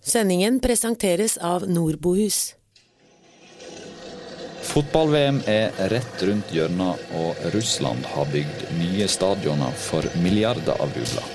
Sendingen 0.00 0.60
presenteres 0.60 1.36
av 1.36 1.66
Nordbohus. 1.68 2.54
Fotball-VM 4.70 5.42
er 5.50 5.74
rett 5.92 6.22
rundt 6.24 6.52
hjørnet, 6.54 7.04
og 7.18 7.44
Russland 7.54 8.06
har 8.14 8.28
bygd 8.32 8.64
nye 8.78 9.08
stadioner 9.10 9.76
for 9.76 10.06
milliarder 10.22 10.80
av 10.80 10.94
rubler. 10.96 11.28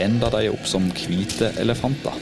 Enda 0.00 0.30
de 0.32 0.46
er 0.46 0.56
opp 0.56 0.68
som 0.68 0.88
hvite 0.96 1.52
elefanter. 1.60 2.16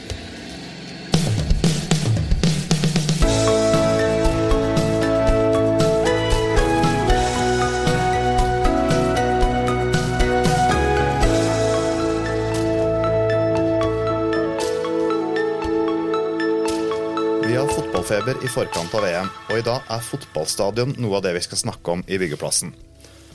Fotballfeber 18.24 18.44
i 18.44 18.48
forkant 18.48 18.94
av 18.94 19.02
VM, 19.04 19.28
og 19.50 19.58
i 19.58 19.64
dag 19.64 19.82
er 19.90 20.00
fotballstadion 20.04 20.94
noe 20.98 21.18
av 21.18 21.24
det 21.24 21.34
vi 21.36 21.42
skal 21.44 21.58
snakke 21.60 21.90
om 21.92 22.04
i 22.08 22.16
byggeplassen. 22.18 22.72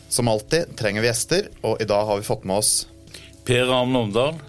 Som 0.10 0.28
alltid 0.28 0.76
trenger 0.78 1.02
vi 1.02 1.10
gjester, 1.10 1.50
og 1.62 1.82
i 1.82 1.86
dag 1.86 2.06
har 2.06 2.18
vi 2.18 2.26
fått 2.26 2.46
med 2.46 2.58
oss 2.58 2.88
Per 3.46 3.68
Ravn 3.70 3.96
Omdal. 3.96 4.40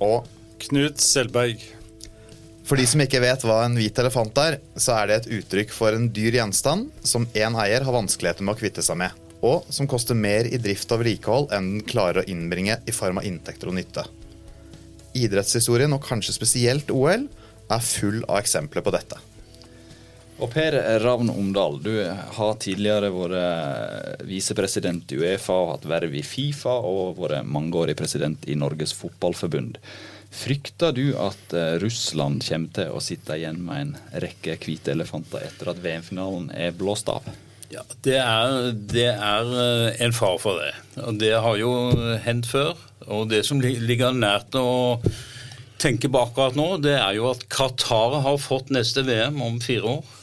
Og 0.00 0.24
Knut 0.60 1.00
Selberg. 1.00 1.60
for 2.64 2.76
de 2.76 2.86
som 2.86 3.00
ikke 3.00 3.20
vet 3.20 3.42
hva 3.44 3.64
en 3.64 3.76
hvit 3.76 3.98
elefant 3.98 4.36
er, 4.38 4.60
så 4.76 4.94
er 5.00 5.06
det 5.06 5.16
et 5.16 5.30
uttrykk 5.40 5.72
for 5.72 5.92
en 5.92 6.08
dyr 6.08 6.38
gjenstand 6.38 6.90
som 7.02 7.26
én 7.34 7.56
eier 7.58 7.82
har 7.82 7.92
vanskeligheter 7.92 8.44
med 8.44 8.54
å 8.54 8.60
kvitte 8.60 8.82
seg 8.82 8.96
med, 8.96 9.10
og 9.42 9.66
som 9.68 9.88
koster 9.88 10.14
mer 10.14 10.46
i 10.46 10.56
drift 10.56 10.92
og 10.92 11.02
vedlikehold 11.02 11.50
enn 11.52 11.74
den 11.74 11.84
klarer 11.84 12.22
å 12.22 12.28
innbringe 12.30 12.78
i 12.86 12.92
form 12.94 13.18
av 13.18 13.26
inntekter 13.26 13.68
og 13.68 13.76
nytte. 13.76 14.06
Idrettshistorien, 15.12 15.92
og 15.92 16.04
kanskje 16.06 16.36
spesielt 16.36 16.92
OL, 16.94 17.26
er 17.70 17.82
full 17.84 18.22
av 18.28 18.38
eksempler 18.38 18.86
på 18.86 18.94
dette. 18.94 19.18
Og 20.40 20.48
Per 20.48 20.72
Ravn 21.02 21.28
Omdal, 21.28 21.74
du 21.84 21.92
har 22.36 22.54
tidligere 22.62 23.10
vært 23.12 24.22
visepresident 24.24 25.12
i 25.12 25.18
Uefa 25.20 25.52
og 25.52 25.74
hatt 25.74 25.90
verv 25.90 26.14
i 26.16 26.22
Fifa 26.24 26.78
og 26.80 27.20
vært 27.20 27.44
mangeårig 27.44 27.96
president 27.98 28.48
i 28.48 28.56
Norges 28.56 28.94
Fotballforbund. 28.96 29.76
Frykter 30.30 30.94
du 30.94 31.10
at 31.18 31.52
eh, 31.58 31.76
Russland 31.82 32.44
kommer 32.46 32.72
til 32.76 32.92
å 32.94 33.02
sitte 33.02 33.34
igjen 33.36 33.58
med 33.66 33.80
en 33.82 34.20
rekke 34.22 34.54
hvite 34.62 34.94
elefanter 34.94 35.42
etter 35.48 35.72
at 35.72 35.80
VM-finalen 35.82 36.52
er 36.54 36.76
blåst 36.78 37.10
av? 37.10 37.26
Ja, 37.70 37.82
det 38.06 38.16
er, 38.22 38.70
det 38.72 39.08
er 39.10 39.50
eh, 39.64 40.04
en 40.06 40.14
far 40.14 40.38
for 40.42 40.62
det. 40.62 40.70
Og 41.02 41.18
det 41.18 41.34
har 41.34 41.58
jo 41.58 41.74
hendt 42.22 42.46
før. 42.48 42.78
Og 43.10 43.26
det 43.32 43.42
som 43.48 43.60
ligger 43.60 44.14
nært 44.14 44.54
å 44.58 45.02
tenke 45.82 46.08
på 46.08 46.22
akkurat 46.22 46.56
nå, 46.56 46.70
det 46.84 46.94
er 46.94 47.18
jo 47.18 47.26
at 47.32 47.44
Qatar 47.50 48.20
har 48.22 48.40
fått 48.40 48.70
neste 48.70 49.02
VM 49.04 49.42
om 49.42 49.58
fire 49.62 49.98
år. 49.98 50.16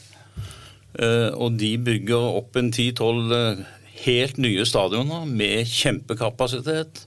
Eh, 0.98 1.30
Og 1.34 1.58
de 1.58 1.76
bygger 1.78 2.38
opp 2.40 2.56
en 2.58 2.72
10-12 2.72 3.64
helt 4.04 4.38
nye 4.38 4.64
stadioner 4.66 5.26
med 5.26 5.66
kjempekapasitet. 5.66 7.04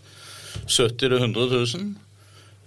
70 0.67 1.11
000-100 1.11 1.49
000. 1.77 1.91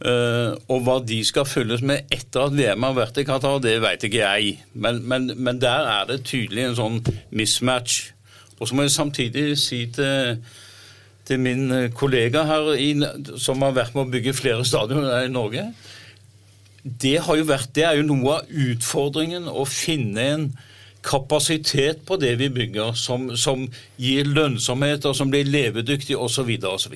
Eh, 0.04 0.52
og 0.68 0.82
hva 0.84 0.98
de 1.06 1.20
skal 1.24 1.46
fylles 1.48 1.84
med 1.86 2.10
etter 2.12 2.48
at 2.48 2.56
VM 2.56 2.84
har 2.84 2.96
vært 2.96 3.20
i 3.22 3.24
Qatar, 3.28 3.60
det 3.62 3.78
vet 3.84 4.04
ikke 4.04 4.20
jeg. 4.20 4.58
Men, 4.74 5.00
men, 5.08 5.30
men 5.36 5.60
der 5.62 5.88
er 5.88 6.10
det 6.10 6.24
tydelig 6.28 6.68
en 6.68 6.78
sånn 6.80 7.00
mismatch. 7.30 8.10
Og 8.58 8.68
så 8.68 8.76
må 8.76 8.84
jeg 8.84 8.94
samtidig 8.94 9.46
si 9.60 9.84
til, 9.94 10.38
til 11.24 11.40
min 11.40 11.66
eh, 11.72 11.90
kollega 11.96 12.44
her 12.48 12.74
i, 12.76 12.92
som 13.40 13.64
har 13.64 13.76
vært 13.76 13.96
med 13.96 14.06
å 14.06 14.12
bygge 14.12 14.36
flere 14.36 14.64
stadioner 14.68 15.24
i 15.24 15.32
Norge 15.32 15.68
det, 16.84 17.16
har 17.24 17.38
jo 17.38 17.46
vært, 17.48 17.70
det 17.76 17.84
er 17.88 17.96
jo 17.96 18.04
noe 18.04 18.38
av 18.38 18.50
utfordringen 18.68 19.48
å 19.48 19.64
finne 19.68 20.24
en 20.34 20.42
kapasitet 21.04 22.04
på 22.08 22.16
det 22.20 22.34
vi 22.40 22.48
bygger, 22.52 22.96
som, 22.96 23.28
som 23.36 23.66
gir 24.00 24.28
lønnsomhet, 24.30 25.04
og 25.04 25.16
som 25.16 25.30
blir 25.32 25.48
levedyktig 25.48 26.16
osv. 26.16 26.50
osv. 26.70 26.94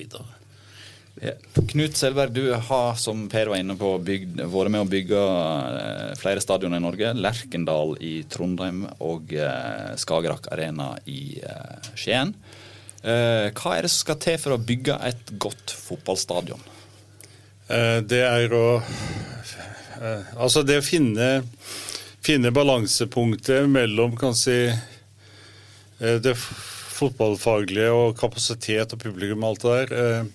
Ja. 1.19 1.33
Knut 1.67 1.97
Selberg, 1.99 2.31
du 2.31 2.53
har, 2.53 2.95
som 2.95 3.25
Per 3.29 3.51
var 3.51 3.59
inne 3.59 3.75
på, 3.77 3.91
bygd, 4.07 4.39
vært 4.47 4.71
med 4.71 4.85
å 4.85 4.89
bygge 4.89 5.19
eh, 5.19 6.13
flere 6.19 6.43
stadioner 6.43 6.79
i 6.79 6.85
Norge. 6.85 7.11
Lerkendal 7.19 7.97
i 7.99 8.13
Trondheim 8.31 8.85
og 9.03 9.33
eh, 9.35 9.91
Skagerrak 9.99 10.47
Arena 10.55 10.93
i 11.11 11.41
eh, 11.43 11.91
Skien. 11.99 12.31
Eh, 13.03 13.51
hva 13.51 13.75
er 13.75 13.85
det 13.85 13.91
som 13.91 14.05
skal 14.05 14.19
til 14.23 14.39
for 14.39 14.55
å 14.55 14.63
bygge 14.63 14.95
et 15.09 15.35
godt 15.39 15.75
fotballstadion? 15.75 16.63
Eh, 17.67 17.99
Det 18.07 18.23
er 18.25 18.55
å 18.55 18.65
Altså 20.39 20.61
det 20.63 20.77
å 20.79 20.83
finne, 20.85 21.41
finne 22.21 22.51
balansepunktet 22.51 23.69
mellom 23.69 24.17
kan 24.17 24.35
si, 24.35 24.67
eh, 25.99 26.15
det 26.21 26.35
fotballfaglige 26.99 27.91
og 27.95 28.17
kapasitet 28.19 28.93
og 28.93 29.01
publikum 29.01 29.43
og 29.43 29.53
alt 29.53 29.63
det 29.63 29.77
der, 29.77 29.97
eh, 29.97 30.25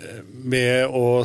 eh, 0.00 0.20
med 0.32 0.86
å 0.86 1.22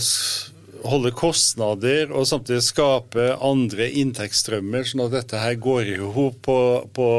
holde 0.87 1.11
kostnader 1.11 2.11
og 2.13 2.27
samtidig 2.27 2.61
skape 2.61 3.31
andre 3.41 3.89
inntektsstrømmer, 3.89 4.85
sånn 4.85 5.07
at 5.07 5.15
dette 5.15 5.41
her 5.41 5.55
går 5.55 5.89
i 5.95 5.97
hop 5.97 6.41
på, 6.45 6.59
på, 6.93 7.09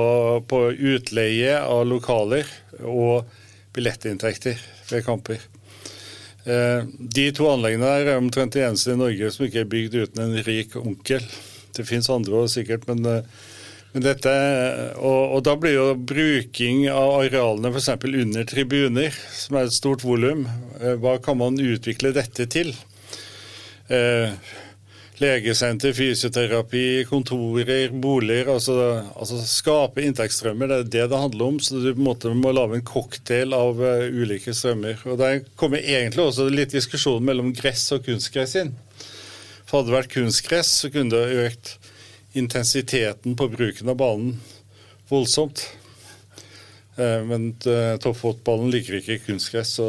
på 0.47 0.61
utleie 0.79 1.59
av 1.59 1.85
lokaler 1.91 2.47
og 2.85 3.27
billettinntekter 3.75 4.63
ved 4.89 5.05
kamper. 5.05 5.43
De 6.47 7.27
to 7.37 7.45
anleggene 7.51 7.85
der 7.85 8.15
er 8.15 8.23
omtrent 8.23 8.55
de 8.55 8.63
eneste 8.65 8.95
i 8.95 8.97
Norge 8.97 9.29
som 9.35 9.45
ikke 9.45 9.67
er 9.67 9.69
bygd 9.69 9.99
uten 9.99 10.23
en 10.23 10.45
rik 10.47 10.79
onkel. 10.81 11.27
Det 11.79 11.87
fins 11.89 12.11
andre 12.13 12.43
også 12.43 12.61
sikkert, 12.61 12.87
men, 12.91 13.07
eh, 13.07 13.49
men 13.95 14.05
dette 14.05 14.35
og, 14.99 15.39
og 15.39 15.43
da 15.47 15.57
blir 15.61 15.77
jo 15.79 15.89
bruking 15.97 16.85
av 16.93 17.17
arealene 17.23 17.73
f.eks. 17.73 17.91
under 17.97 18.49
tribuner, 18.51 19.19
som 19.33 19.59
er 19.59 19.69
et 19.69 19.77
stort 19.79 20.05
volum, 20.07 20.47
eh, 20.81 20.97
hva 21.01 21.19
kan 21.25 21.41
man 21.41 21.61
utvikle 21.63 22.13
dette 22.17 22.49
til? 22.53 22.75
Eh, 23.89 24.35
legesenter, 25.19 25.93
fysioterapi, 25.93 27.05
kontorer, 27.09 27.91
boliger. 27.91 28.53
Altså, 28.55 28.77
altså 29.19 29.41
skape 29.47 30.05
inntektsstrømmer. 30.07 30.71
Det 30.71 30.79
er 30.79 30.91
det 30.93 31.07
det 31.13 31.23
handler 31.23 31.53
om. 31.53 31.61
Så 31.61 31.81
du 31.81 31.91
på 31.93 31.99
en 31.99 32.09
måte 32.09 32.35
må 32.35 32.53
lage 32.55 32.79
en 32.79 32.87
cocktail 32.87 33.57
av 33.57 33.83
eh, 33.85 34.07
ulike 34.15 34.55
strømmer. 34.55 35.01
Og 35.09 35.19
Der 35.19 35.43
kommer 35.59 35.83
egentlig 35.83 36.25
også 36.25 36.49
litt 36.53 36.75
diskusjon 36.77 37.25
mellom 37.25 37.53
gress 37.57 37.89
og 37.97 38.07
kunstgress 38.07 38.57
inn. 38.63 38.75
For 39.69 39.83
hadde 39.83 39.91
det 39.93 39.99
vært 39.99 40.15
kunstgress, 40.15 40.71
så 40.83 40.89
kunne 40.93 41.13
det 41.13 41.43
økt 41.45 41.75
intensiteten 42.39 43.37
på 43.37 43.49
bruken 43.53 43.91
av 43.93 43.99
banen 44.01 44.39
voldsomt. 45.11 45.67
Eh, 46.97 47.21
Men 47.29 47.51
eh, 47.69 47.95
toppfotballen 48.01 48.73
liker 48.73 48.99
ikke 49.01 49.21
kunstgress, 49.27 49.77
så 49.79 49.89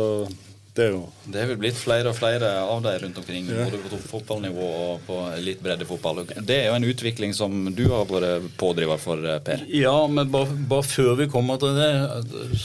det 0.76 0.86
er 0.86 0.92
jo 0.94 1.00
Det 1.32 1.40
er 1.42 1.50
vel 1.50 1.58
blitt 1.60 1.80
flere 1.80 2.12
og 2.12 2.16
flere 2.20 2.52
av 2.62 2.84
dem 2.86 3.00
rundt 3.06 3.18
omkring, 3.24 3.48
både 3.50 3.80
på 3.82 3.92
toppfotballnivå 3.96 4.68
og 4.84 5.02
på 5.08 5.18
litt 5.44 5.64
breddefotball. 5.64 6.22
Det 6.38 6.60
er 6.60 6.70
jo 6.70 6.78
en 6.78 6.88
utvikling 6.92 7.34
som 7.36 7.58
du 7.76 7.86
har 7.90 8.06
vært 8.08 8.52
pådriver 8.60 9.00
for, 9.02 9.24
eh, 9.26 9.40
Per. 9.40 9.66
Ja, 9.74 9.98
men 10.08 10.30
bare, 10.32 10.54
bare 10.70 10.88
før 10.88 11.16
vi 11.24 11.32
kommer 11.32 11.60
til 11.60 11.76
det, 11.80 11.92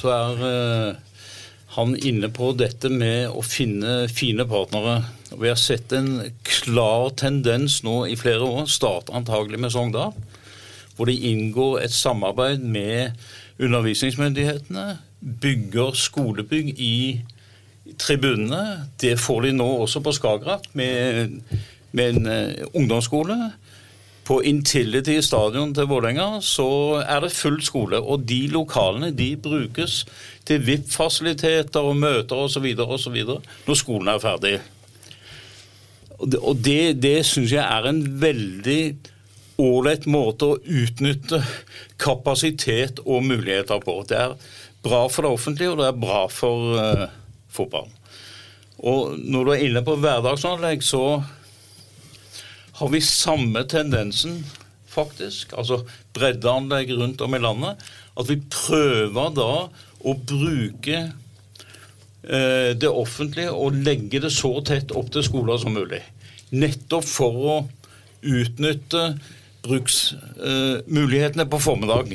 så 0.03 0.15
er 0.19 0.97
han 1.75 1.97
inne 2.07 2.31
på 2.31 2.53
dette 2.55 2.91
med 2.93 3.33
å 3.35 3.43
finne 3.43 4.05
fine 4.13 4.47
partnere. 4.47 5.01
Vi 5.35 5.51
har 5.51 5.59
sett 5.59 5.93
en 5.97 6.21
klar 6.47 7.11
tendens 7.19 7.81
nå 7.87 8.05
i 8.07 8.19
flere 8.19 8.47
år, 8.47 8.69
starter 8.71 9.17
antagelig 9.19 9.59
med 9.65 9.75
Sogndal, 9.75 10.15
hvor 10.95 11.11
de 11.11 11.17
inngår 11.33 11.81
et 11.83 11.95
samarbeid 11.95 12.63
med 12.63 13.19
undervisningsmyndighetene, 13.59 14.87
bygger 15.43 15.99
skolebygg 15.99 16.75
i 16.79 16.97
tribunene. 17.99 18.87
Det 19.01 19.17
får 19.19 19.49
de 19.49 19.55
nå 19.59 19.69
også 19.83 20.03
på 20.05 20.15
Skagerrak 20.15 20.71
med, 20.79 21.41
med 21.91 22.21
en 22.21 22.31
eh, 22.31 22.67
ungdomsskole. 22.71 23.37
På 24.25 24.39
Intility 24.45 25.19
stadion 25.21 25.75
til 25.77 25.89
Vålerenga 25.91 26.41
så 26.45 26.69
er 27.03 27.25
det 27.25 27.35
full 27.37 27.59
skole, 27.65 28.01
og 28.01 28.25
de 28.29 28.47
lokalene 28.53 29.11
de 29.13 29.35
brukes 29.37 30.03
til 30.49 30.63
VIP-fasiliteter 30.65 31.85
og 31.85 31.99
møter 32.01 32.47
osv. 32.47 32.71
osv. 32.81 33.19
når 33.67 33.81
skolen 33.81 34.09
er 34.09 34.23
ferdig. 34.23 34.55
Og 36.41 36.57
det, 36.57 37.03
det 37.03 37.19
syns 37.27 37.53
jeg 37.53 37.65
er 37.65 37.91
en 37.91 38.01
veldig 38.23 38.81
ålreit 39.61 40.07
måte 40.11 40.49
å 40.49 40.59
utnytte 40.59 41.43
kapasitet 42.01 43.03
og 43.05 43.27
muligheter 43.27 43.83
på. 43.85 44.01
Det 44.09 44.19
er 44.19 44.39
bra 44.85 45.05
for 45.09 45.27
det 45.27 45.35
offentlige, 45.37 45.75
og 45.75 45.83
det 45.83 45.91
er 45.91 46.01
bra 46.01 46.25
for 46.33 46.79
uh, 46.79 47.05
fotballen. 47.53 47.93
Og 48.85 49.15
når 49.21 49.45
du 49.45 49.53
er 49.55 49.65
inne 49.69 49.85
på 49.87 49.97
hverdagsanlegg, 50.01 50.83
så 50.85 51.23
har 52.75 52.91
vi 52.91 53.01
samme 53.01 53.65
tendensen, 53.71 54.41
faktisk. 54.91 55.53
Altså 55.59 55.83
breddeanlegg 56.15 56.95
rundt 56.99 57.23
om 57.23 57.35
i 57.35 57.43
landet. 57.43 57.83
At 58.19 58.31
vi 58.31 58.41
prøver 58.51 59.31
da 59.35 59.51
å 60.05 60.17
bruke 60.19 60.99
eh, 61.05 62.73
det 62.75 62.91
offentlige 62.91 63.55
og 63.55 63.79
legge 63.87 64.23
det 64.23 64.33
så 64.35 64.57
tett 64.67 64.95
opp 64.95 65.13
til 65.15 65.27
skoler 65.27 65.59
som 65.63 65.75
mulig. 65.77 66.03
Nettopp 66.55 67.07
for 67.09 67.41
å 67.55 67.57
utnytte 68.25 69.07
bruksmulighetene 69.65 71.47
på 71.51 71.61
formiddag. 71.63 72.15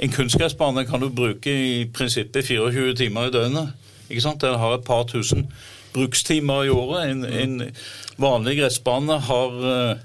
En 0.00 0.12
kunstgressbane 0.12 0.86
kan 0.88 1.02
du 1.02 1.10
bruke 1.12 1.50
i 1.52 1.84
prinsippet 1.92 2.46
24 2.46 2.94
timer 3.00 3.28
i 3.28 3.34
døgnet. 3.34 3.74
Ikke 4.08 4.24
sant? 4.24 4.40
Den 4.42 4.58
har 4.58 4.76
et 4.76 4.86
par 4.86 5.04
tusen 5.10 5.48
brukstimer 5.94 6.64
i 6.64 6.70
året. 6.72 7.10
En, 7.10 7.24
en 7.24 7.72
vanlig 8.20 8.58
gressbane 8.60 9.18
har 9.26 9.58
uh, 9.64 9.96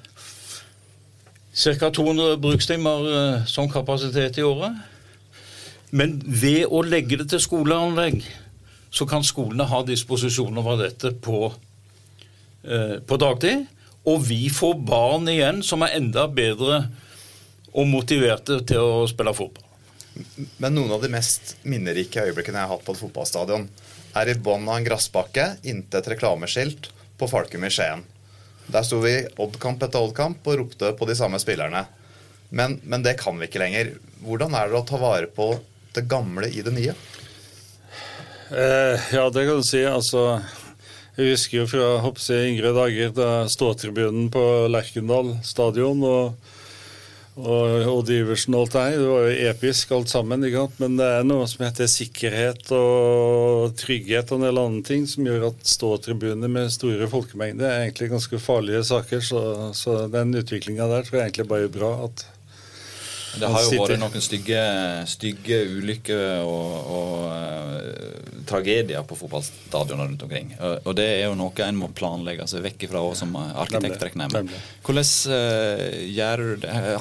ca. 1.56 1.92
200 1.92 2.38
brukstimer 2.42 3.08
uh, 3.10 3.46
som 3.50 3.70
kapasitet 3.72 4.40
i 4.40 4.46
året. 4.46 4.76
Men 5.96 6.18
ved 6.26 6.66
å 6.68 6.82
legge 6.84 7.20
det 7.22 7.30
til 7.32 7.44
skoleanlegg, 7.44 8.24
så 8.96 9.08
kan 9.08 9.24
skolene 9.28 9.68
ha 9.68 9.82
disposisjon 9.86 10.58
over 10.60 10.80
dette 10.86 11.14
på, 11.24 11.50
uh, 11.52 12.98
på 13.06 13.22
dagtid. 13.22 13.66
Og 14.06 14.22
vi 14.28 14.46
får 14.54 14.78
barn 14.86 15.30
igjen 15.31 15.64
som 15.66 15.84
er 15.86 15.98
enda 15.98 16.28
bedre 16.30 16.86
og 17.76 17.88
motiverte 17.90 18.62
til 18.68 18.81
å 18.81 19.08
spille 19.10 19.34
fotball. 19.36 19.64
Men 20.64 20.78
noen 20.78 20.94
av 20.96 21.02
de 21.04 21.12
mest 21.12 21.58
minnerike 21.68 22.24
øyeblikkene 22.24 22.62
jeg 22.62 22.70
har 22.70 22.78
hatt 22.78 22.86
på 22.86 22.96
et 22.96 23.02
fotballstadion, 23.02 23.66
er 24.16 24.32
i 24.32 24.36
bånn 24.40 24.68
av 24.70 24.80
en 24.80 24.88
gressbakke 24.88 25.56
inntil 25.64 26.00
et 26.00 26.12
reklameskilt 26.16 26.90
på 27.20 27.30
Falkum 27.32 27.66
i 27.68 27.72
Skien. 27.74 28.04
Der 28.72 28.86
sto 28.86 29.02
vi 29.04 29.20
Odd-kamp 29.42 29.84
etter 29.86 30.02
Odd-kamp 30.02 30.48
og 30.48 30.60
ropte 30.62 30.92
på 30.98 31.08
de 31.10 31.18
samme 31.18 31.40
spillerne. 31.42 31.86
Men, 32.50 32.80
men, 32.84 33.04
det 33.04 33.18
kan 33.20 33.38
vi 33.40 33.50
ikke 33.50 33.62
lenger. 33.62 33.94
Hvordan 34.26 34.56
er 34.58 34.72
det 34.72 34.80
å 34.80 34.86
ta 34.88 35.00
vare 35.02 35.30
på 35.30 35.52
det 35.96 36.06
gamle 36.10 36.50
i 36.50 36.64
det 36.66 36.74
nye? 36.74 36.96
Eh, 38.52 39.08
ja, 39.16 39.26
det 39.30 39.46
kan 39.48 39.62
du 39.62 39.66
si. 39.66 39.82
Altså, 39.86 40.40
jeg 41.18 41.36
husker 41.36 41.62
jo 41.62 41.70
fra 41.70 41.90
hoppsi, 42.06 42.38
yngre 42.52 42.74
dager 42.76 43.14
da 43.16 43.30
ståtribunen 43.52 44.30
på 44.34 44.44
Lerkendal 44.72 45.36
stadion 45.46 46.04
og 46.06 46.55
og 47.36 47.90
Odd 47.92 48.10
Iversen 48.16 48.56
og 48.56 48.66
alt 48.66 48.76
det 48.76 48.84
her. 48.86 49.00
Det 49.02 49.08
var 49.10 49.26
jo 49.28 49.50
episk 49.52 49.92
alt 49.96 50.12
sammen. 50.12 50.46
Men 50.80 50.96
det 51.00 51.08
er 51.18 51.28
noe 51.28 51.48
som 51.52 51.66
heter 51.66 51.90
sikkerhet 51.92 52.72
og 52.76 53.76
trygghet 53.80 54.32
og 54.32 54.40
en 54.40 54.48
del 54.48 54.62
andre 54.62 54.86
ting 54.88 55.04
som 55.10 55.28
gjør 55.28 55.50
at 55.50 55.68
ståtribuner 55.68 56.52
med 56.52 56.72
store 56.74 57.10
folkemengder 57.12 57.68
er 57.68 57.84
egentlig 57.88 58.14
ganske 58.14 58.40
farlige 58.40 58.86
saker. 58.88 59.26
Så, 59.26 59.42
så 59.76 60.06
den 60.12 60.36
utviklinga 60.40 60.88
der 60.92 61.04
tror 61.04 61.20
jeg 61.20 61.30
egentlig 61.30 61.50
bare 61.52 61.68
er 61.68 61.76
bra. 61.76 61.92
at 62.08 62.26
det 63.40 63.50
har 63.52 63.66
jo 63.66 63.82
vært 63.82 64.02
noen 64.02 64.24
stygge, 64.24 64.62
stygge 65.10 65.62
ulykker 65.78 66.44
og, 66.46 66.92
og 66.96 67.14
uh, 67.30 68.44
tragedier 68.50 69.06
på 69.08 69.18
fotballstadioner 69.20 70.10
rundt 70.10 70.26
omkring. 70.28 70.54
Og, 70.60 70.76
og, 70.84 70.92
det 70.98 71.08
er 71.18 71.24
jo 71.26 71.38
noe 71.40 71.68
en 71.68 71.80
må 71.80 71.90
planlegge 71.96 72.48
seg 72.50 72.66
vekk 72.66 72.88
ifra 72.88 73.04
også, 73.06 73.26
som 73.26 73.38
arkitekt, 73.42 74.04
regner 74.08 74.28
jeg 74.30 74.50
med. 74.50 74.60
Hvordan 74.86 75.10
uh, 75.32 75.86
gjør? 76.18 76.46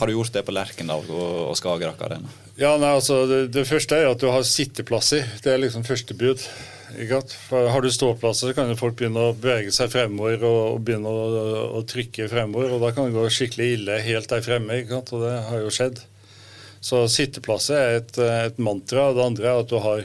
Har 0.00 0.06
du 0.06 0.16
gjort 0.16 0.38
det 0.38 0.44
på 0.46 0.56
Lerkendal 0.56 1.06
og, 1.10 1.28
og 1.50 1.58
Skagerrak 1.60 2.06
Arena? 2.08 2.40
Ja, 2.54 2.76
nei, 2.78 2.92
altså, 2.94 3.24
det, 3.26 3.40
det, 3.54 3.66
første 3.66 3.98
er 3.98 4.12
at 4.12 4.22
du 4.22 4.28
har 4.30 4.46
sitteplasser. 4.46 5.26
Det 5.42 5.50
er 5.50 5.60
liksom 5.62 5.86
første 5.86 6.14
bud. 6.14 6.42
Har 7.50 7.82
du 7.82 7.90
ståplasser, 7.90 8.50
så 8.50 8.54
kan 8.54 8.70
jo 8.70 8.78
folk 8.78 8.94
begynne 8.98 9.30
å 9.30 9.34
bevege 9.34 9.72
seg 9.74 9.90
fremover 9.90 10.44
og, 10.46 10.58
og 10.76 10.82
begynne 10.86 11.10
å, 11.10 11.46
å, 11.80 11.82
trykke 11.90 12.28
fremover. 12.30 12.76
og 12.76 12.84
Da 12.84 12.92
kan 12.94 13.08
det 13.08 13.16
gå 13.16 13.24
skikkelig 13.32 13.70
ille 13.78 14.00
helt 14.06 14.30
der 14.30 14.44
fremme. 14.46 14.78
Og 15.00 15.24
det 15.24 15.32
har 15.48 15.64
jo 15.64 15.72
skjedd. 15.74 16.04
Så 16.84 17.06
sitteplasser 17.08 17.80
er 17.80 17.96
et, 18.02 18.18
et, 18.20 18.60
mantra. 18.60 19.08
Det 19.16 19.24
andre 19.24 19.48
er 19.48 19.62
at 19.62 19.70
du 19.70 19.78
har 19.80 20.04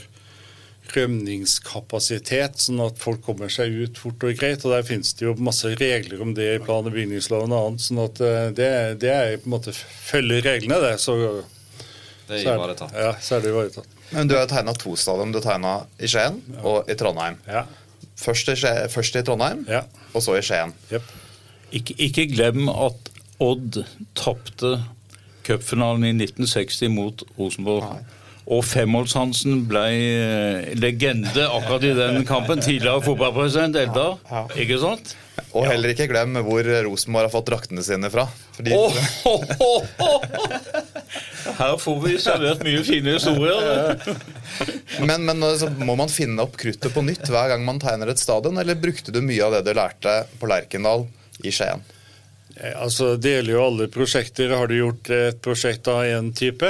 rømningskapasitet, 0.89 2.55
sånn 2.63 2.79
at 2.81 2.97
folk 2.97 3.19
kommer 3.25 3.51
seg 3.53 3.75
ut 3.83 3.99
fort 3.99 4.23
og 4.25 4.39
greit. 4.39 4.63
og 4.63 4.73
Der 4.73 4.85
finnes 4.87 5.11
det 5.19 5.27
jo 5.27 5.35
masse 5.43 5.69
regler 5.75 6.23
om 6.23 6.31
det 6.37 6.47
i 6.55 6.61
plan- 6.63 6.87
og 6.87 6.95
bygningsloven 6.95 7.53
og 7.53 7.67
annet. 7.67 7.83
sånn 7.85 7.99
at 8.05 8.21
eh, 8.25 8.45
det, 8.55 8.69
det 9.03 9.11
er 9.13 9.35
på 9.41 9.49
en 9.51 9.55
måte 9.57 9.75
følge 9.75 10.39
reglene, 10.45 10.79
det. 10.85 10.95
Så, 11.03 11.17
det 12.29 12.39
er 12.39 12.55
ivaretatt. 12.55 12.95
Ja, 12.95 13.11
så 13.21 13.37
er 13.37 13.43
det 13.43 13.51
ivaretatt. 13.51 13.97
Men 14.15 14.31
du 14.31 14.37
har 14.37 14.47
tegna 14.49 14.73
to 14.73 14.95
stadion. 14.97 15.33
Du 15.35 15.41
tegna 15.43 15.81
i 15.99 16.09
Skien 16.09 16.39
ja. 16.55 16.61
og 16.63 16.89
i 16.89 16.95
Trondheim. 16.97 17.37
Ja. 17.49 17.65
Først, 18.19 18.49
i 18.51 18.55
først, 18.91 19.19
i 19.19 19.23
Trondheim, 19.27 19.65
ja. 19.69 19.83
og 20.13 20.23
så 20.23 20.39
i 20.39 20.45
Skien. 20.45 20.73
Yep. 20.93 21.11
Ikke, 21.75 21.95
ikke 22.07 22.25
glem 22.31 22.71
at 22.71 23.11
Odd 23.39 23.83
tapte 24.19 24.73
cupfinalen 25.49 26.07
i 26.07 26.13
1960 26.15 26.95
mot 26.95 27.25
Rosenborg. 27.37 27.89
Nei. 27.89 28.19
Og 28.49 28.63
Femårshansen 28.65 29.65
ble 29.69 29.85
eh, 29.93 30.69
legende 30.79 31.43
akkurat 31.45 31.83
i 31.85 31.91
den 31.93 32.23
kampen. 32.25 32.61
Tidligere 32.65 33.03
fotballpresident 33.05 33.77
Eldar, 33.77 34.15
ja, 34.25 34.39
ja. 34.41 34.61
ikke 34.63 34.79
sant? 34.81 35.13
Og 35.53 35.67
heller 35.69 35.93
ikke 35.93 36.07
glem 36.09 36.33
hvor 36.45 36.65
Rosenborg 36.87 37.27
har 37.27 37.33
fått 37.33 37.49
draktene 37.51 37.83
sine 37.85 38.09
fra. 38.13 38.25
Fordi... 38.57 38.73
Oh, 38.73 38.97
oh, 39.29 39.45
oh, 40.01 40.25
Her 41.59 41.77
får 41.79 42.01
vi 42.03 42.15
servert 42.21 42.65
mye 42.65 42.81
fine 42.87 43.15
historier. 43.15 44.01
men, 45.07 45.27
men 45.27 45.45
altså, 45.45 45.69
må 45.85 45.95
man 45.99 46.11
finne 46.11 46.43
opp 46.43 46.57
kruttet 46.59 46.93
på 46.95 47.05
nytt 47.05 47.29
hver 47.29 47.53
gang 47.53 47.63
man 47.67 47.81
tegner 47.81 48.11
et 48.11 48.21
stadion, 48.21 48.57
eller 48.61 48.79
brukte 48.81 49.13
du 49.13 49.21
mye 49.25 49.45
av 49.45 49.57
det 49.57 49.63
du 49.69 49.73
lærte 49.77 50.21
på 50.41 50.49
Lerkendal 50.49 51.05
i 51.45 51.53
Skien? 51.53 51.85
Eh, 52.59 52.81
altså, 52.81 53.15
Det 53.15 53.35
gjelder 53.35 53.55
jo 53.55 53.65
alle 53.65 53.89
prosjekter. 53.91 54.55
Har 54.55 54.67
du 54.67 54.77
gjort 54.79 55.11
et 55.15 55.41
prosjekt 55.43 55.87
av 55.91 56.03
én 56.07 56.31
type, 56.35 56.69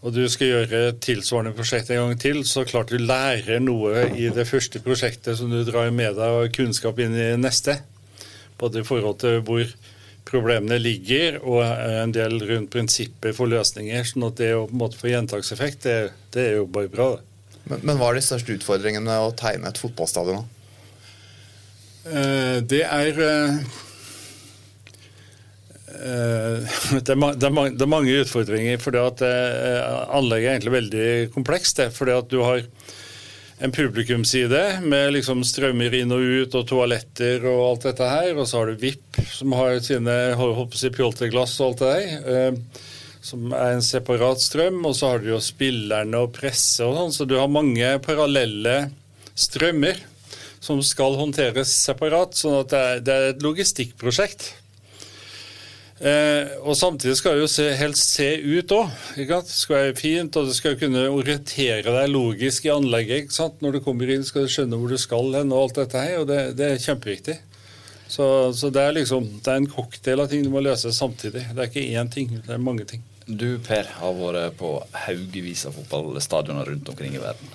og 0.00 0.14
du 0.16 0.22
skal 0.32 0.52
gjøre 0.54 0.82
et 0.88 1.00
tilsvarende 1.04 1.52
prosjekt 1.56 1.90
en 1.90 2.04
gang 2.04 2.20
til, 2.20 2.42
så 2.48 2.64
klart 2.64 2.92
du 2.92 2.98
lærer 2.98 3.60
noe 3.60 4.06
i 4.16 4.30
det 4.32 4.46
første 4.48 4.80
prosjektet 4.80 5.36
som 5.36 5.50
du 5.52 5.60
drar 5.66 5.90
med 5.92 6.16
deg 6.16 6.36
av 6.40 6.52
kunnskap 6.56 7.00
inn 7.02 7.16
i 7.18 7.32
neste. 7.36 7.80
Både 8.60 8.80
i 8.80 8.86
forhold 8.86 9.18
til 9.20 9.42
hvor 9.44 9.66
problemene 10.30 10.78
ligger, 10.78 11.40
og 11.42 11.64
en 11.64 12.12
del 12.14 12.38
rundt 12.46 12.70
prinsipper 12.72 13.34
for 13.36 13.50
løsninger. 13.50 14.04
sånn 14.06 14.28
at 14.28 14.38
det 14.38 14.54
å 14.54 14.68
på 14.68 14.76
en 14.76 14.80
måte 14.84 15.00
få 15.00 15.10
gjentakseffekt, 15.10 15.82
det, 15.82 15.98
det, 16.32 16.46
er 16.46 16.56
jo 16.60 16.70
bare 16.70 16.92
bra. 16.92 17.10
Men, 17.66 17.82
men 17.82 17.98
hva 17.98 18.12
er 18.12 18.20
de 18.20 18.24
største 18.24 18.54
utfordringene 18.56 19.04
med 19.04 19.20
å 19.20 19.34
tegne 19.36 19.68
et 19.68 19.80
fotballstadion? 19.80 20.46
Eh, 22.08 22.60
det 22.64 22.84
er 22.86 23.20
eh, 23.26 23.58
Eh, 23.58 23.89
det 27.04 27.12
er, 27.12 27.34
det, 27.36 27.48
er 27.84 27.90
mange, 27.90 28.16
utfordringer. 28.22 28.80
fordi 28.80 29.02
at 29.02 29.22
eh, 29.26 29.90
Anlegget 30.16 30.48
er 30.48 30.56
egentlig 30.56 30.76
veldig 30.76 31.08
komplekst. 31.34 31.82
fordi 31.96 32.16
at 32.16 32.30
du 32.30 32.40
har 32.44 32.62
en 33.60 33.72
publikumside 33.72 34.80
med 34.88 35.10
liksom 35.12 35.42
strømmer 35.44 35.92
inn 35.98 36.14
og 36.16 36.22
ut 36.24 36.54
og 36.56 36.68
toaletter 36.70 37.44
og 37.44 37.64
alt 37.66 37.88
dette 37.90 38.08
her. 38.08 38.30
Og 38.36 38.48
så 38.48 38.60
har 38.60 38.70
du 38.70 38.80
VIP, 38.80 39.20
som 39.28 39.52
har 39.58 39.80
sine 39.84 40.16
si, 40.72 40.92
pjolterglass 40.96 41.58
og 41.60 41.66
alt 41.68 41.82
det 41.82 41.90
der. 41.92 42.30
Eh, 42.36 42.86
som 43.20 43.52
er 43.52 43.74
en 43.74 43.84
separat 43.84 44.40
strøm. 44.40 44.80
Og 44.88 44.96
så 44.96 45.12
har 45.12 45.20
du 45.20 45.34
jo 45.34 45.42
spillerne 45.44 46.24
og 46.24 46.32
presse 46.38 46.86
og 46.86 46.96
sånn. 46.96 47.16
Så 47.18 47.28
du 47.28 47.36
har 47.40 47.52
mange 47.52 47.92
parallelle 48.04 48.78
strømmer 49.36 50.00
som 50.60 50.80
skal 50.84 51.16
håndteres 51.16 51.72
separat. 51.72 52.36
sånn 52.36 52.60
at 52.62 52.72
det 52.72 52.80
er, 52.80 53.04
det 53.04 53.14
er 53.14 53.28
et 53.34 53.44
logistikkprosjekt. 53.44 54.50
Eh, 56.00 56.54
og 56.64 56.72
Samtidig 56.80 57.18
skal 57.18 57.36
det 57.36 57.42
jo 57.42 57.50
se, 57.52 57.66
helst 57.76 58.14
se 58.14 58.28
ut 58.40 58.72
òg. 58.72 58.88
Det 59.18 59.40
skal 59.52 59.76
være 59.76 59.96
fint, 59.98 60.36
og 60.40 60.48
det 60.48 60.56
skal 60.56 60.78
kunne 60.80 61.02
orientere 61.12 61.92
deg 61.92 62.08
logisk 62.08 62.64
i 62.64 62.72
anlegget. 62.72 63.26
ikke 63.26 63.36
sant? 63.36 63.60
Når 63.60 63.76
du 63.76 63.80
kommer 63.84 64.08
inn, 64.08 64.24
skal 64.24 64.46
du 64.46 64.52
skjønne 64.52 64.80
hvor 64.80 64.88
du 64.88 64.96
skal 65.00 65.36
hen, 65.36 65.52
og 65.52 65.66
alt 65.66 65.82
dette 65.82 66.04
her. 66.06 66.22
og 66.22 66.30
Det, 66.30 66.40
det 66.56 66.70
er 66.70 66.84
kjempeviktig. 66.86 67.36
Så, 68.10 68.24
så, 68.56 68.72
det 68.74 68.82
er 68.82 68.96
liksom, 68.96 69.28
det 69.44 69.52
er 69.52 69.60
en 69.60 69.70
cocktail 69.70 70.24
av 70.24 70.32
ting 70.32 70.42
du 70.42 70.50
må 70.50 70.64
løse 70.64 70.90
samtidig. 70.90 71.44
Det 71.52 71.62
er 71.62 71.68
ikke 71.68 72.00
én 72.00 72.08
ting, 72.10 72.32
det 72.46 72.56
er 72.56 72.64
mange 72.64 72.88
ting. 72.88 73.04
Du 73.28 73.60
Per 73.62 73.86
har 74.00 74.16
vært 74.18 74.56
på 74.58 74.72
haugevis 75.04 75.66
av 75.68 75.76
fotballstadioner 75.76 76.72
rundt 76.72 76.88
omkring 76.90 77.14
i 77.14 77.22
verden. 77.22 77.52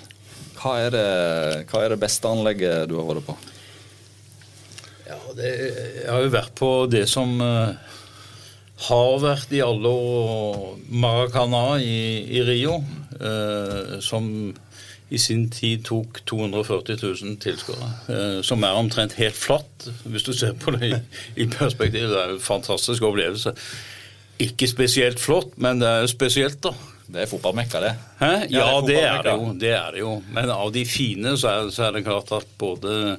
Hva 0.56 0.78
er, 0.86 0.94
det, 0.94 1.08
hva 1.68 1.82
er 1.82 1.92
det 1.92 2.00
beste 2.00 2.30
anlegget 2.30 2.86
du 2.88 2.94
har 2.96 3.10
vært 3.10 3.26
på? 3.26 3.36
Ja, 5.06 5.18
det, 5.36 5.50
Jeg 5.50 6.08
har 6.08 6.24
jo 6.24 6.32
vært 6.32 6.54
på 6.56 6.70
det 6.90 7.04
som 7.10 7.36
uh, 7.42 7.74
har 8.86 9.18
vært 9.22 9.52
i 9.56 9.62
alle 9.64 9.88
år 9.88 10.62
Maracana 10.92 11.78
i, 11.80 11.98
i 12.36 12.42
Rio, 12.44 12.78
eh, 13.16 13.96
som 14.04 14.28
i 15.08 15.18
sin 15.22 15.46
tid 15.54 15.84
tok 15.86 16.20
240 16.26 16.98
000 16.98 17.36
tilskuere. 17.42 17.90
Eh, 18.10 18.40
som 18.44 18.64
er 18.66 18.76
omtrent 18.76 19.16
helt 19.20 19.38
flatt, 19.38 19.88
hvis 20.04 20.26
du 20.26 20.32
ser 20.36 20.56
på 20.58 20.74
det 20.74 20.90
i, 20.90 20.98
i 21.44 21.48
perspektiv. 21.50 22.10
Det 22.10 22.20
er 22.20 22.34
en 22.34 22.42
fantastisk 22.42 23.06
opplevelse. 23.06 23.54
Ikke 24.42 24.68
spesielt 24.68 25.22
flott, 25.22 25.54
men 25.62 25.80
det 25.80 25.88
er 25.88 26.10
spesielt, 26.10 26.60
da. 26.66 26.74
Det 27.06 27.22
er 27.22 27.28
fotballmekka, 27.30 27.80
det. 27.84 27.92
Hæ? 28.18 28.32
Ja, 28.50 28.64
ja 28.66 28.80
det, 28.82 28.98
er 28.98 29.20
det, 29.22 29.34
jo, 29.38 29.52
det 29.62 29.74
er 29.78 29.92
det 29.94 30.02
jo. 30.02 30.16
Men 30.34 30.50
av 30.50 30.72
de 30.74 30.82
fine 30.90 31.36
så 31.38 31.52
er, 31.52 31.68
så 31.72 31.86
er 31.86 31.94
det 31.96 32.06
klart 32.08 32.32
at 32.34 32.48
både 32.58 33.14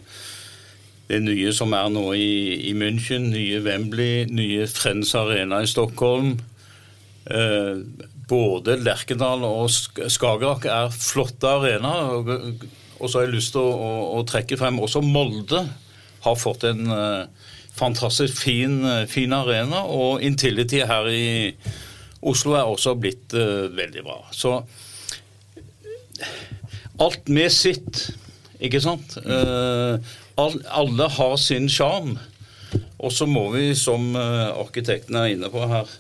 det 1.08 1.22
nye 1.24 1.54
som 1.56 1.72
er 1.76 1.88
nå 1.94 2.04
i, 2.20 2.32
i 2.68 2.74
München, 2.76 3.30
nye 3.32 3.62
Wembley, 3.64 4.26
nye 4.28 4.68
Friends 4.68 5.14
Arena 5.16 5.62
i 5.64 5.70
Stockholm. 5.70 6.36
Eh, 7.32 7.80
både 8.28 8.76
Lerkendal 8.84 9.46
og 9.48 9.72
Skagerrak 9.72 10.68
er 10.68 10.92
flotte 10.92 11.48
arenaer. 11.48 12.12
Og, 12.18 12.68
og, 13.00 13.06
så 13.08 13.22
har 13.22 13.28
jeg 13.28 13.38
lyst 13.38 13.56
til 13.56 13.64
å, 13.64 13.72
å, 13.72 13.92
å, 14.18 14.26
trekke 14.28 14.60
frem 14.60 14.82
også 14.84 15.04
Molde 15.06 15.64
har 16.26 16.40
fått 16.40 16.68
en 16.68 16.92
eh, 16.92 17.48
fantastisk 17.78 18.42
fin, 18.42 18.82
fin 19.08 19.36
arena, 19.38 19.86
og 19.88 20.24
Intility 20.26 20.82
her 20.90 21.08
i 21.14 21.28
Oslo 22.28 22.58
er 22.58 22.68
også 22.68 22.98
blitt 23.00 23.36
eh, 23.38 23.68
veldig 23.72 24.04
bra. 24.04 24.20
Så 24.36 24.58
alt 27.00 27.30
med 27.30 27.54
sitt, 27.54 28.08
ikke 28.60 28.82
sant? 28.84 29.20
All, 29.22 30.02
alle 30.38 31.10
har 31.17 31.38
sin 31.41 31.70
sjarm. 31.70 32.17
Og 32.98 33.13
så 33.13 33.27
må 33.29 33.48
vi, 33.53 33.72
som 33.77 34.12
uh, 34.15 34.53
arkitekten 34.58 35.15
er 35.17 35.34
inne 35.36 35.50
på 35.53 35.65
her, 35.70 35.98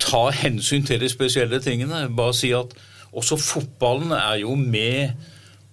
ta 0.00 0.20
hensyn 0.32 0.86
til 0.88 1.02
de 1.02 1.10
spesielle 1.12 1.58
tingene. 1.60 2.06
Bare 2.16 2.32
si 2.32 2.54
at 2.56 2.70
også 3.12 3.36
fotballen 3.36 4.14
er 4.16 4.38
jo 4.40 4.54
med 4.56 5.12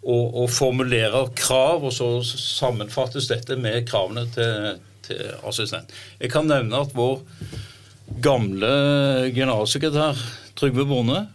og, 0.05 0.25
og 0.43 0.49
formulerer 0.53 1.31
krav, 1.37 1.85
og 1.87 1.93
så 1.93 2.09
sammenfattes 2.25 3.29
dette 3.31 3.57
med 3.57 3.87
kravene 3.89 4.27
til, 4.35 4.81
til 5.07 5.31
assistent. 5.47 5.93
Jeg 6.21 6.31
kan 6.33 6.49
nevne 6.49 6.83
at 6.85 6.93
vår 6.95 7.23
gamle 8.21 9.31
generalsekretær 9.33 10.19
Trygve 10.55 10.85
Bonde 10.87 11.25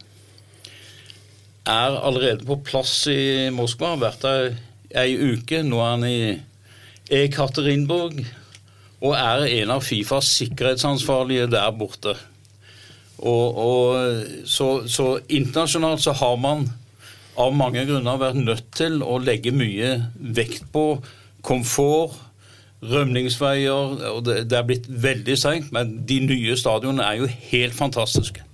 er 1.68 1.96
allerede 1.98 2.46
på 2.46 2.60
plass 2.64 2.94
i 3.10 3.50
Moskva. 3.52 3.96
Har 3.96 4.04
vært 4.04 4.22
der 4.24 4.54
ei 4.96 5.16
uke. 5.16 5.62
Nå 5.66 5.80
er 5.82 5.90
han 5.94 6.06
i 6.08 6.20
Ekaterinburg 7.20 8.20
og 9.00 9.14
er 9.16 9.46
en 9.62 9.72
av 9.72 9.84
Fifas 9.84 10.28
sikkerhetsansvarlige 10.36 11.48
der 11.50 11.70
borte. 11.76 12.14
Og, 13.20 13.56
og 13.56 14.48
så, 14.48 14.68
så, 14.88 15.06
internasjonalt 15.28 16.04
så 16.04 16.12
har 16.16 16.36
man 16.40 16.66
av 17.40 17.54
mange 17.56 17.84
grunner 17.88 18.20
vært 18.20 18.40
nødt 18.40 18.68
til 18.76 19.00
å 19.04 19.18
legge 19.22 19.52
mye 19.56 19.94
vekt 20.36 20.68
på 20.72 20.84
komfort, 21.46 22.16
rømningsveier. 22.80 23.96
og 24.12 24.24
Det, 24.24 24.42
det 24.48 24.58
er 24.58 24.68
blitt 24.68 24.88
veldig 24.88 25.36
strengt, 25.36 25.72
men 25.72 25.98
de 26.08 26.20
nye 26.24 26.56
stadionene 26.56 27.04
er 27.04 27.20
jo 27.20 27.32
helt 27.52 27.76
fantastiske. 27.76 28.44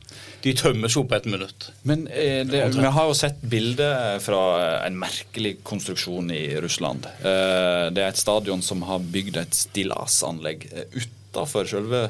De 0.45 0.53
tømmes 0.55 0.95
på 0.95 1.17
et 1.17 1.29
minutt. 1.31 1.71
Men 1.89 2.05
eh, 2.09 2.43
det, 2.47 2.63
Vi 2.77 2.93
har 2.99 3.09
jo 3.09 3.17
sett 3.17 3.41
bilder 3.43 4.21
fra 4.23 4.43
en 4.87 4.99
merkelig 5.01 5.57
konstruksjon 5.67 6.31
i 6.35 6.45
Russland. 6.63 7.09
Eh, 7.21 7.89
det 7.95 8.05
er 8.05 8.13
et 8.13 8.21
stadion 8.21 8.63
som 8.63 8.85
har 8.87 9.03
bygd 9.03 9.41
et 9.43 9.57
stillasanlegg 9.57 10.69
eh, 10.73 11.01
utafor 11.01 11.69
selve 11.69 12.07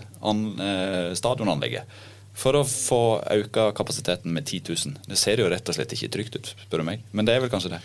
stadionanlegget 1.19 2.05
for 2.37 2.59
å 2.59 2.67
få 2.69 3.03
økt 3.33 3.57
kapasiteten 3.77 4.35
med 4.35 4.45
10 4.45 4.69
000. 4.69 5.01
Det 5.09 5.19
ser 5.19 5.41
jo 5.41 5.49
rett 5.51 5.69
og 5.69 5.79
slett 5.79 5.95
ikke 5.97 6.13
trygt 6.13 6.37
ut, 6.37 6.53
spør 6.67 6.83
du 6.83 6.89
meg. 6.91 7.07
Men 7.17 7.29
det 7.29 7.37
er 7.37 7.43
vel 7.45 7.53
kanskje 7.53 7.73
det. 7.77 7.81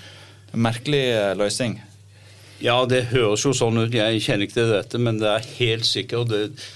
Merkelig 0.52 1.06
eh, 1.14 1.32
løsning. 1.40 1.80
Ja, 2.62 2.82
det 2.86 3.08
høres 3.14 3.46
jo 3.48 3.56
sånn 3.58 3.80
ut. 3.80 3.96
Jeg 3.96 4.22
kjenner 4.22 4.46
ikke 4.46 4.60
til 4.60 4.74
dette, 4.76 5.00
men 5.02 5.22
det 5.22 5.32
er 5.32 5.50
helt 5.56 5.88
sikkert 5.88 6.34
det, 6.34 6.44
eh, 6.52 6.70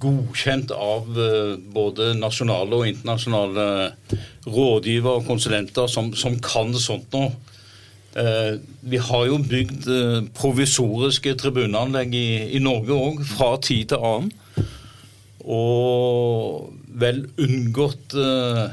godkjent 0.00 0.70
av 0.72 1.08
eh, 1.20 1.56
både 1.74 2.12
nasjonale 2.16 2.78
og 2.78 2.86
internasjonale 2.88 3.66
rådgivere 4.46 5.20
og 5.20 5.26
konsulenter 5.28 5.90
som, 5.90 6.12
som 6.16 6.38
kan 6.40 6.72
sånt 6.80 7.12
nå. 7.12 7.26
Eh, 8.16 8.54
vi 8.80 9.00
har 9.02 9.26
jo 9.28 9.40
bygd 9.42 9.90
eh, 9.90 10.20
provisoriske 10.38 11.34
tribuneanlegg 11.42 12.16
i, 12.16 12.28
i 12.56 12.62
Norge 12.64 12.96
òg, 12.96 13.20
fra 13.28 13.54
tid 13.60 13.92
til 13.92 14.08
annen 14.12 14.32
og 15.44 16.70
vel 16.96 17.18
unngått 17.36 18.14
uh, 18.16 18.70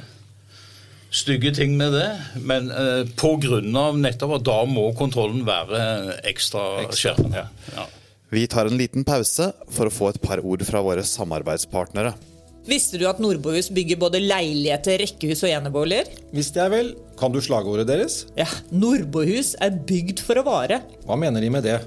stygge 1.12 1.52
ting 1.58 1.74
med 1.76 1.92
det. 1.98 2.08
Men 2.48 2.70
uh, 2.72 3.04
pga. 3.20 3.60
nettopp 3.92 4.38
at 4.38 4.46
da 4.48 4.62
må 4.70 4.86
kontrollen 4.96 5.44
være 5.44 5.82
ekstra 6.32 6.86
skjerpende. 6.96 7.50
Ja. 7.76 7.90
Vi 8.32 8.46
tar 8.48 8.70
en 8.70 8.78
liten 8.80 9.04
pause 9.04 9.50
for 9.76 9.90
å 9.90 9.92
få 9.92 10.14
et 10.14 10.22
par 10.24 10.40
ord 10.40 10.62
fra 10.64 10.80
våre 10.80 11.04
samarbeidspartnere. 11.04 12.14
Visste 12.64 12.96
du 13.02 13.04
at 13.10 13.18
Nordbohus 13.20 13.68
bygger 13.76 13.98
både 14.00 14.22
leiligheter, 14.24 15.02
rekkehus 15.02 15.42
og 15.44 15.52
eneboliger? 15.52 16.08
Visste 16.32 16.62
jeg 16.62 16.72
vel. 16.72 16.92
Kan 17.20 17.34
du 17.34 17.42
slagordet 17.44 17.90
deres? 17.90 18.22
Ja, 18.40 18.48
Nordbohus 18.72 19.58
er 19.60 19.76
bygd 19.76 20.24
for 20.24 20.40
å 20.40 20.46
vare. 20.48 20.80
Hva 21.04 21.18
mener 21.20 21.44
de 21.44 21.50
med 21.52 21.68
det? 21.68 21.82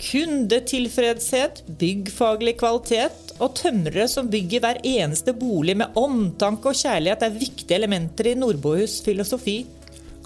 Kundetilfredshet, 0.00 1.66
byggfaglig 1.82 2.54
kvalitet 2.62 3.34
og 3.36 3.58
tømrere 3.60 4.06
som 4.08 4.30
bygger 4.32 4.64
hver 4.64 4.80
eneste 4.86 5.34
bolig 5.36 5.76
med 5.82 6.00
omtanke 6.00 6.72
og 6.72 6.80
kjærlighet, 6.80 7.26
er 7.26 7.36
viktige 7.42 7.76
elementer 7.76 8.30
i 8.32 8.38
Nordbohus 8.40 9.02
filosofi. 9.04 9.58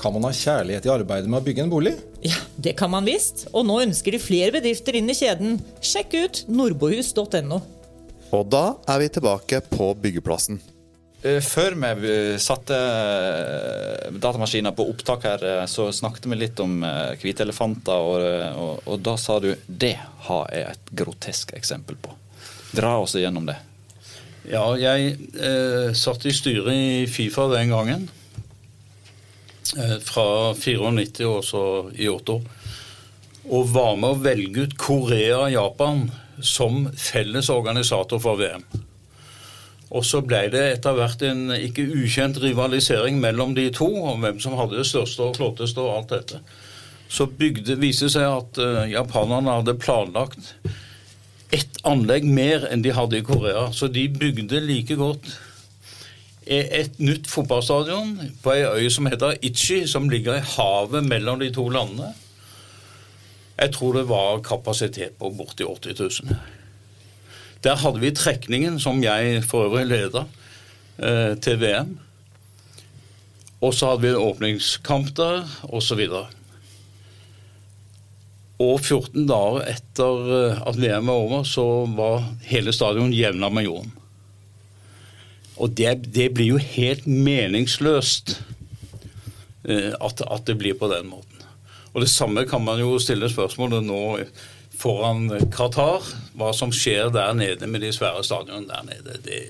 Kan 0.01 0.17
man 0.17 0.27
ha 0.27 0.33
kjærlighet 0.35 0.87
i 0.89 0.93
arbeidet 0.93 1.31
med 1.31 1.41
å 1.41 1.47
bygge 1.47 1.65
en 1.65 1.73
bolig? 1.73 1.95
Ja, 2.25 2.41
det 2.57 2.75
kan 2.81 2.91
man 2.93 3.07
visst. 3.09 3.47
Og 3.53 3.67
nå 3.69 3.81
ønsker 3.85 4.17
de 4.17 4.23
flere 4.23 4.55
bedrifter 4.55 4.99
inn 4.99 5.11
i 5.11 5.17
kjeden. 5.17 5.59
Sjekk 5.85 6.17
ut 6.19 6.45
nordbohus.no. 6.51 7.61
Og 8.35 8.47
da 8.51 8.65
er 8.91 9.03
vi 9.03 9.11
tilbake 9.15 9.61
på 9.71 9.93
byggeplassen. 10.03 10.59
Eh, 11.25 11.39
før 11.41 11.77
vi 11.79 12.11
eh, 12.13 12.39
satte 12.43 12.77
eh, 12.77 14.09
datamaskiner 14.13 14.75
på 14.77 14.89
opptak 14.93 15.25
her, 15.25 15.47
så 15.71 15.89
snakket 15.95 16.27
vi 16.29 16.41
litt 16.41 16.61
om 16.61 16.83
hvite 17.21 17.47
elefanter, 17.47 17.95
og, 17.95 18.27
og, 18.61 18.83
og, 18.85 18.99
da 19.01 19.15
sa 19.21 19.39
du 19.41 19.55
det 19.67 19.97
har 20.27 20.51
jeg 20.53 20.75
et 20.75 20.93
grotesk 21.01 21.55
eksempel 21.57 21.97
på. 21.97 22.13
Dra 22.75 22.99
oss 23.01 23.15
igjennom 23.17 23.47
det. 23.49 23.57
Ja, 24.51 24.67
jeg 24.77 25.15
eh, 25.41 25.95
satt 25.97 26.27
i 26.29 26.35
styret 26.37 26.69
i 26.75 27.07
Fifa 27.09 27.47
den 27.55 27.73
gangen. 27.73 28.09
Eh, 29.73 29.99
fra 30.04 30.54
94 30.54 31.25
og 31.25 31.44
så 31.44 31.64
i 31.97 32.09
åtte 32.09 32.37
år. 32.37 32.42
Og 33.44 33.71
var 33.73 33.97
med 34.00 34.11
å 34.11 34.23
velge 34.25 34.66
ut 34.66 34.76
Korea 34.80 35.38
og 35.47 35.54
Japan 35.54 36.04
som 36.44 36.85
felles 36.99 37.49
organisator 37.52 38.21
for 38.21 38.40
VM. 38.40 38.64
Og 39.94 40.04
så 40.04 40.21
ble 40.26 40.47
det 40.52 40.62
etter 40.75 40.97
hvert 40.97 41.23
en 41.25 41.49
ikke 41.54 41.87
ukjent 41.97 42.40
rivalisering 42.42 43.21
mellom 43.23 43.54
de 43.56 43.68
to 43.73 43.88
om 44.11 44.25
hvem 44.25 44.40
som 44.42 44.56
hadde 44.59 44.80
det 44.80 44.88
største 44.88 45.28
og 45.28 45.37
flotteste 45.38 45.80
og 45.80 45.92
alt 45.99 46.14
dette. 46.16 46.40
Så 47.09 47.28
bygde, 47.30 47.76
viste 47.78 48.09
det 48.09 48.14
seg 48.16 48.26
at 48.26 48.59
uh, 48.59 48.80
japanerne 48.90 49.61
hadde 49.61 49.76
planlagt 49.78 50.54
ett 51.54 51.78
anlegg 51.87 52.25
mer 52.26 52.64
enn 52.73 52.83
de 52.83 52.94
hadde 52.97 53.21
i 53.21 53.26
Korea. 53.26 53.68
Så 53.71 53.87
de 53.92 54.09
bygde 54.11 54.64
like 54.64 54.97
godt 54.99 55.28
et 56.47 56.99
nytt 57.01 57.29
fotballstadion 57.31 58.19
på 58.43 58.53
ei 58.53 58.65
øy 58.69 58.91
som 58.93 59.07
heter 59.09 59.39
Itchi, 59.43 59.87
som 59.89 60.11
ligger 60.13 60.37
i 60.37 60.45
havet 60.57 61.07
mellom 61.07 61.41
de 61.41 61.51
to 61.55 61.69
landene. 61.73 62.13
Jeg 63.57 63.73
tror 63.73 63.95
det 63.97 64.09
var 64.09 64.43
kapasitet 64.45 65.17
på 65.19 65.31
borti 65.31 65.65
80 65.65 66.01
000. 66.25 66.37
Der 67.65 67.77
hadde 67.81 68.01
vi 68.01 68.11
trekningen, 68.11 68.81
som 68.81 69.03
jeg 69.03 69.45
for 69.45 69.71
øvrig 69.71 69.87
leda, 69.87 70.25
eh, 70.99 71.37
til 71.41 71.61
VM. 71.61 71.99
Og 73.61 73.75
så 73.75 73.87
hadde 73.93 74.03
vi 74.03 74.09
en 74.09 74.21
åpningskamp 74.21 75.15
der, 75.17 75.47
osv. 75.63 76.03
Og, 76.11 76.27
og 78.59 78.81
14 78.81 79.27
dager 79.29 79.71
etter 79.73 80.33
eh, 80.41 80.63
at 80.69 80.81
VM 80.81 81.07
var 81.07 81.23
over, 81.25 81.45
så 81.49 81.87
var 81.97 82.27
hele 82.45 82.73
stadion 82.73 83.15
jevna 83.15 83.49
med 83.49 83.71
jorden. 83.71 83.95
Og 85.56 85.76
det, 85.78 86.11
det, 86.14 86.32
blir 86.34 86.54
jo 86.54 86.58
helt 86.58 87.06
meningsløst 87.06 88.40
eh, 89.68 89.94
at, 89.94 90.25
at, 90.26 90.42
det 90.46 90.58
blir 90.58 90.75
på 90.78 90.90
den 90.90 91.06
måten. 91.12 91.46
Og 91.94 92.02
det 92.02 92.11
samme 92.11 92.42
kan 92.50 92.64
man 92.64 92.80
jo 92.82 92.99
stille 92.99 93.30
spørsmålet 93.30 93.87
nå 93.87 94.02
foran 94.75 95.28
Qatar. 95.54 96.02
Hva 96.34 96.50
som 96.56 96.75
skjer 96.75 97.12
der 97.14 97.37
nede 97.38 97.70
med 97.70 97.87
de 97.87 97.92
svære 97.94 98.25
stadionene 98.26 98.73
der 98.73 98.88
nede. 98.88 99.20
Det 99.23 99.42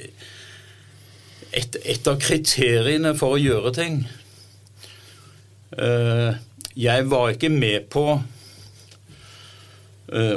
et, 1.55 1.77
et, 1.85 2.09
av 2.11 2.19
kriteriene 2.19 3.15
for 3.19 3.35
å 3.37 3.41
gjøre 3.41 3.73
ting. 3.77 4.09
Uh, 5.75 6.35
jeg 6.79 7.11
var 7.11 7.31
ikke 7.31 7.51
med 7.51 7.81
på 7.95 8.19
uh, 8.19 8.25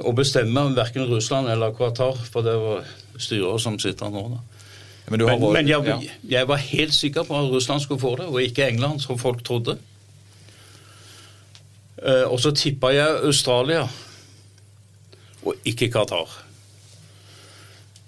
å 0.05 0.11
bestemme 0.17 0.75
verken 0.77 1.09
Russland 1.09 1.49
eller 1.49 1.75
Qatar, 1.77 2.15
for 2.29 2.41
det 2.45 2.55
var 2.61 2.85
styret 3.17 3.61
som 3.63 3.79
sitter 3.81 4.09
nå. 4.13 4.23
da. 4.35 4.39
Men, 5.07 5.21
men, 5.21 5.27
vært, 5.29 5.53
men 5.55 5.69
jeg, 5.69 5.85
ja. 5.87 5.99
jeg, 6.29 6.47
var 6.47 6.59
helt 6.59 6.93
sikker 6.93 7.23
på 7.23 7.37
at 7.37 7.51
Russland 7.51 7.83
skulle 7.83 8.01
få 8.01 8.15
det, 8.19 8.25
og 8.27 8.41
ikke 8.43 8.67
England, 8.67 8.99
som 8.99 9.19
folk 9.19 9.43
trodde. 9.43 9.77
Uh, 11.97 12.27
og 12.27 12.39
så 12.43 12.51
tippa 12.51 12.91
jeg 12.93 13.23
Australia 13.25 13.87
og 15.47 15.55
ikke 15.65 15.87
Qatar. 15.91 16.27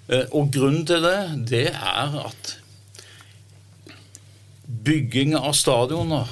Eh, 0.09 0.25
og 0.33 0.49
grunnen 0.53 0.85
til 0.89 1.03
det, 1.05 1.45
det 1.49 1.67
er 1.69 2.15
at 2.25 2.55
bygging 4.85 5.35
av 5.37 5.53
stadioner, 5.53 6.29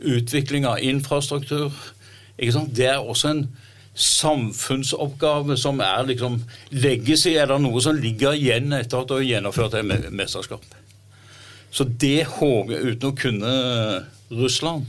utvikling 0.00 0.66
av 0.68 0.80
infrastruktur, 0.82 1.74
det 2.38 2.86
er 2.86 2.98
også 2.98 3.32
en 3.34 3.42
samfunnsoppgave 3.98 5.56
som 5.58 5.80
er 5.82 6.06
liksom 6.06 6.38
Legacy 6.70 7.34
er 7.34 7.50
det 7.50 7.58
noe 7.64 7.82
som 7.82 7.98
ligger 7.98 8.36
igjen 8.38 8.72
etter 8.76 9.02
at 9.02 9.10
du 9.10 9.16
har 9.16 9.26
gjennomført 9.26 9.74
et 9.78 10.10
mesterskap. 10.14 10.62
Så 11.74 11.84
det 11.84 12.28
håper 12.38 12.86
uten 12.92 13.10
å 13.10 13.16
kunne 13.18 13.56
Russland 14.30 14.88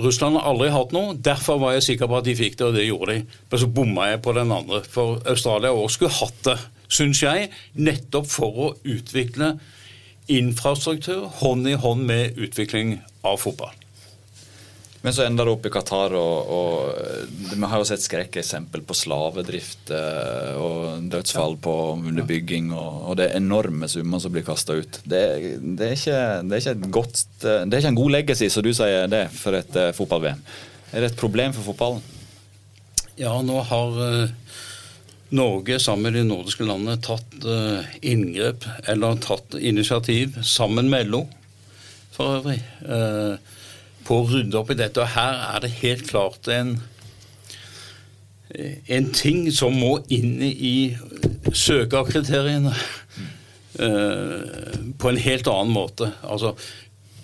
Russland 0.00 0.38
har 0.38 0.46
aldri 0.48 0.70
hatt 0.72 0.92
noe. 0.94 1.16
Derfor 1.18 1.58
var 1.60 1.74
jeg 1.74 1.86
sikker 1.88 2.08
på 2.08 2.20
at 2.20 2.28
de 2.28 2.36
fikk 2.38 2.56
det, 2.58 2.68
og 2.68 2.76
det 2.78 2.86
gjorde 2.86 3.16
de. 3.16 3.40
Men 3.50 3.62
så 3.62 3.68
bomma 3.74 4.06
jeg 4.12 4.22
på 4.24 4.34
den 4.36 4.54
andre. 4.54 4.82
For 4.86 5.18
Australia 5.28 5.74
òg 5.74 5.90
skulle 5.92 6.14
hatt 6.14 6.40
det, 6.46 6.56
syns 6.90 7.22
jeg, 7.24 7.50
nettopp 7.74 8.30
for 8.30 8.64
å 8.64 8.70
utvikle 8.86 9.54
infrastruktur 10.30 11.26
hånd 11.42 11.68
i 11.68 11.76
hånd 11.78 12.06
med 12.06 12.38
utvikling 12.38 13.00
av 13.26 13.40
fotball. 13.42 13.74
Men 15.02 15.14
så 15.16 15.24
ender 15.24 15.48
det 15.48 15.52
opp 15.54 15.64
i 15.64 15.72
Qatar, 15.72 16.12
og, 16.12 16.50
og 16.52 17.52
vi 17.54 17.68
har 17.72 17.80
jo 17.80 17.86
sett 17.88 18.02
skrekkeksempel 18.04 18.82
på 18.84 18.96
slavedrift 18.98 19.92
eh, 19.96 20.58
og 20.60 21.06
dødsfall 21.12 21.56
på 21.64 21.76
underbygging, 22.10 22.68
og, 22.76 22.98
og 23.08 23.16
det 23.16 23.30
er 23.30 23.38
enorme 23.38 23.88
summer 23.88 24.20
som 24.20 24.34
blir 24.34 24.44
kasta 24.44 24.76
ut. 24.76 24.98
Det, 25.08 25.22
det, 25.78 25.86
er 25.86 25.96
ikke, 25.96 26.18
det, 26.50 26.60
er 26.60 26.82
godt, 26.92 27.22
det 27.40 27.62
er 27.64 27.78
ikke 27.78 27.94
en 27.94 28.00
god 28.02 28.12
legacy, 28.18 28.50
som 28.52 28.66
du 28.66 28.74
sier 28.76 29.08
det, 29.08 29.22
for 29.32 29.56
et 29.56 29.78
uh, 29.80 29.88
fotball-VM. 29.96 30.42
Er 30.92 31.00
det 31.00 31.14
et 31.14 31.22
problem 31.22 31.56
for 31.56 31.70
fotballen? 31.70 32.04
Ja, 33.16 33.32
nå 33.40 33.62
har 33.70 33.96
uh, 33.96 34.58
Norge 35.32 35.78
sammen 35.80 36.10
med 36.10 36.18
de 36.18 36.26
nordiske 36.28 36.66
landene 36.66 36.98
tatt 37.00 37.38
inngrep, 38.04 38.66
eller 38.90 39.16
tatt 39.24 39.56
initiativ, 39.56 40.36
sammen 40.44 40.92
med 40.92 41.08
LO 41.08 41.22
for 42.12 42.36
øvrig. 42.40 42.58
Uh, 42.84 43.38
på 44.10 44.18
å 44.18 44.26
rydde 44.26 44.58
opp 44.58 44.72
i 44.74 44.78
dette. 44.80 45.04
Og 45.04 45.14
her 45.14 45.38
er 45.52 45.62
det 45.62 45.76
helt 45.78 46.08
klart 46.10 46.50
en, 46.50 46.74
en 48.50 49.08
ting 49.14 49.46
som 49.54 49.76
må 49.78 50.00
inn 50.10 50.42
i 50.42 50.74
søkerkriteriene 51.54 52.74
uh, 53.78 54.38
på 54.98 55.12
en 55.12 55.24
helt 55.28 55.50
annen 55.50 55.74
måte. 55.76 56.10
Altså 56.26 56.56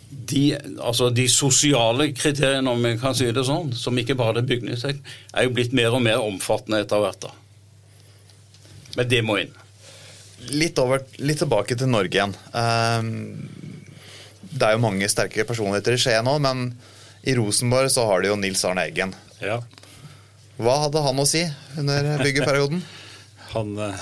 de, 0.07 0.45
altså 0.79 1.11
de, 1.11 1.27
sosiale 1.29 2.13
kriteriene, 2.15 2.71
om 2.71 2.87
jeg 2.87 3.01
kan 3.03 3.15
si 3.19 3.27
det 3.35 3.45
sånn, 3.47 3.73
som 3.77 3.99
ikke 3.99 4.17
bare 4.19 4.41
er 4.41 4.49
bygningssekk, 4.49 5.03
er 5.35 5.47
jo 5.47 5.55
blitt 5.59 5.75
mer 5.77 5.95
og 5.99 6.05
mer 6.07 6.23
omfattende 6.23 6.85
etter 6.85 7.03
hvert. 7.03 7.27
da. 7.27 7.35
Men 8.97 9.11
det 9.11 9.23
må 9.27 9.41
inn. 9.43 9.55
Litt, 10.55 10.79
over, 10.79 11.03
litt 11.19 11.41
tilbake 11.43 11.75
til 11.79 11.91
Norge 11.91 12.15
igjen. 12.15 12.37
Um, 12.55 13.66
det 14.57 14.69
er 14.69 14.77
jo 14.77 14.85
mange 14.85 15.09
sterke 15.13 15.45
personligheter 15.49 15.97
i 15.97 16.01
Skien 16.01 16.29
òg, 16.31 16.41
men 16.45 16.71
i 17.27 17.35
Rosenborg 17.37 17.91
så 17.93 18.07
har 18.09 18.23
de 18.23 18.31
jo 18.31 18.39
Nils 18.41 18.65
Arne 18.65 18.87
Eggen. 18.89 19.13
Ja. 19.43 19.61
Hva 20.57 20.79
hadde 20.87 21.03
han 21.05 21.21
å 21.21 21.27
si 21.29 21.43
under 21.77 22.15
byggeperioden? 22.23 22.81
han, 23.57 23.79
eh, 23.79 23.95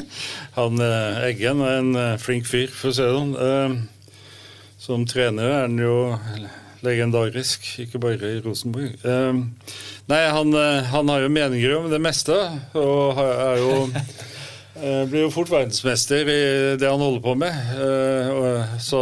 han, 0.58 0.80
eh, 0.82 1.24
Eggen 1.30 1.62
er 1.64 1.80
en 1.80 1.96
eh, 1.98 2.18
flink 2.22 2.46
fyr, 2.48 2.70
for 2.72 2.92
å 2.92 2.96
si 2.96 3.04
det 3.04 3.16
sånn. 3.16 3.82
Som 4.86 5.06
trener 5.08 5.48
er 5.48 5.64
han 5.64 5.80
jo 5.80 5.96
legendarisk, 6.84 7.64
ikke 7.82 7.98
bare 7.98 8.36
i 8.36 8.42
Rosenborg. 8.44 8.92
Nei, 9.02 10.20
han, 10.30 10.52
han 10.92 11.10
har 11.10 11.24
jo 11.24 11.30
meninger 11.32 11.72
om 11.78 11.88
det 11.90 11.98
meste, 12.04 12.36
og 12.78 13.18
er 13.24 13.62
jo 13.64 13.72
blir 15.10 15.24
jo 15.24 15.32
fort 15.34 15.50
verdensmester 15.50 16.28
i 16.30 16.38
det 16.78 16.86
han 16.86 17.02
holder 17.02 17.24
på 17.24 17.34
med. 17.40 18.78
Så 18.84 19.00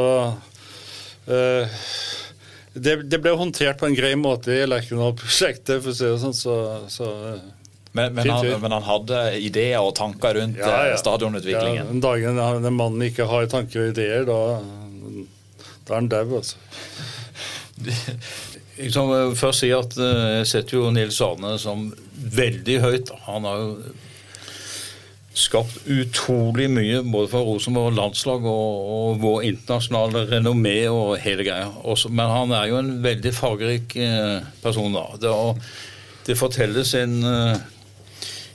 det, 1.27 2.95
det, 3.03 3.19
ble 3.23 3.35
håndtert 3.39 3.79
på 3.81 3.87
en 3.87 3.97
grei 3.97 4.15
måte 4.19 4.53
i 4.53 4.65
Lerkendal-prosjektet, 4.67 5.79
for 5.79 5.93
å 5.93 5.97
si 5.97 6.09
det 6.09 6.21
sånn. 6.23 6.37
Så, 6.37 6.57
så 6.91 7.11
eh, 7.31 7.45
men, 7.95 8.15
men, 8.17 8.31
han, 8.31 8.49
men, 8.59 8.75
han, 8.75 8.87
hadde 8.89 9.21
ideer 9.39 9.79
og 9.79 9.95
tanker 9.95 10.35
rundt 10.41 10.59
ja, 10.59 10.71
ja. 10.73 10.95
Eh, 10.95 10.99
stadionutviklingen? 10.99 11.85
Ja, 11.85 11.91
den 11.93 12.03
dagen 12.03 12.41
den 12.65 12.75
mannen 12.75 13.05
ikke 13.07 13.29
har 13.31 13.47
tanker 13.53 13.85
og 13.85 13.93
ideer, 13.95 14.27
da, 14.27 14.41
da 15.87 15.95
er 15.95 16.01
han 16.01 16.11
dau, 16.11 16.41
altså. 16.41 16.59
Jeg 18.75 18.91
kan 18.91 19.37
først 19.39 19.63
si 19.63 19.69
at 19.71 19.93
jeg 19.95 20.47
setter 20.51 20.75
jo 20.75 20.89
Nils 20.91 21.21
Arne 21.23 21.53
som 21.63 21.85
veldig 22.35 22.75
høyt. 22.83 23.13
Han 23.29 23.47
har 23.47 23.61
jo 23.61 23.93
skapt 25.35 25.89
utrolig 25.91 26.69
mye 26.71 27.01
både 27.03 27.29
for 27.33 27.47
Rosenborg 27.49 27.97
landslag 27.97 28.45
og, 28.47 28.91
og 28.97 29.23
vår 29.23 29.47
internasjonale 29.49 30.25
renommé 30.31 30.77
og 30.87 31.17
hele 31.25 31.47
greia. 31.47 31.73
Også, 31.83 32.11
men 32.15 32.31
han 32.31 32.55
er 32.55 32.69
jo 32.71 32.79
en 32.79 32.93
veldig 33.03 33.33
fargerik 33.35 33.97
eh, 33.99 34.47
person. 34.63 34.95
da. 34.95 35.09
Det, 35.19 35.33
det 36.29 36.39
fortelles 36.39 36.95
en 37.01 37.17
eh, 37.27 37.65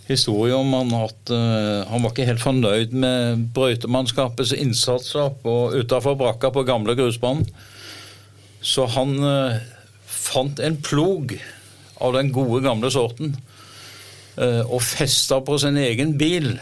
historie 0.07 0.55
om 0.55 0.71
han 0.77 0.95
at 1.01 1.33
eh, 1.35 1.83
han 1.91 2.05
var 2.05 2.15
ikke 2.15 2.29
helt 2.31 2.45
fornøyd 2.45 2.95
med 2.95 3.43
brøytemannskapets 3.57 4.55
innsats 4.55 5.11
utafor 5.19 6.15
brakka 6.19 6.53
på 6.55 6.63
gamle 6.69 6.95
grusbanen. 6.95 7.43
Så 8.59 8.89
han 8.91 9.13
uh, 9.23 9.55
fant 10.03 10.57
en 10.59 10.75
plog 10.83 11.31
av 12.03 12.17
den 12.17 12.27
gode, 12.35 12.59
gamle 12.65 12.89
sorten 12.91 13.37
Eh, 13.37 13.58
og 14.39 14.79
festa 14.85 15.41
på 15.43 15.57
sin 15.59 15.77
egen 15.81 16.13
bil. 16.19 16.53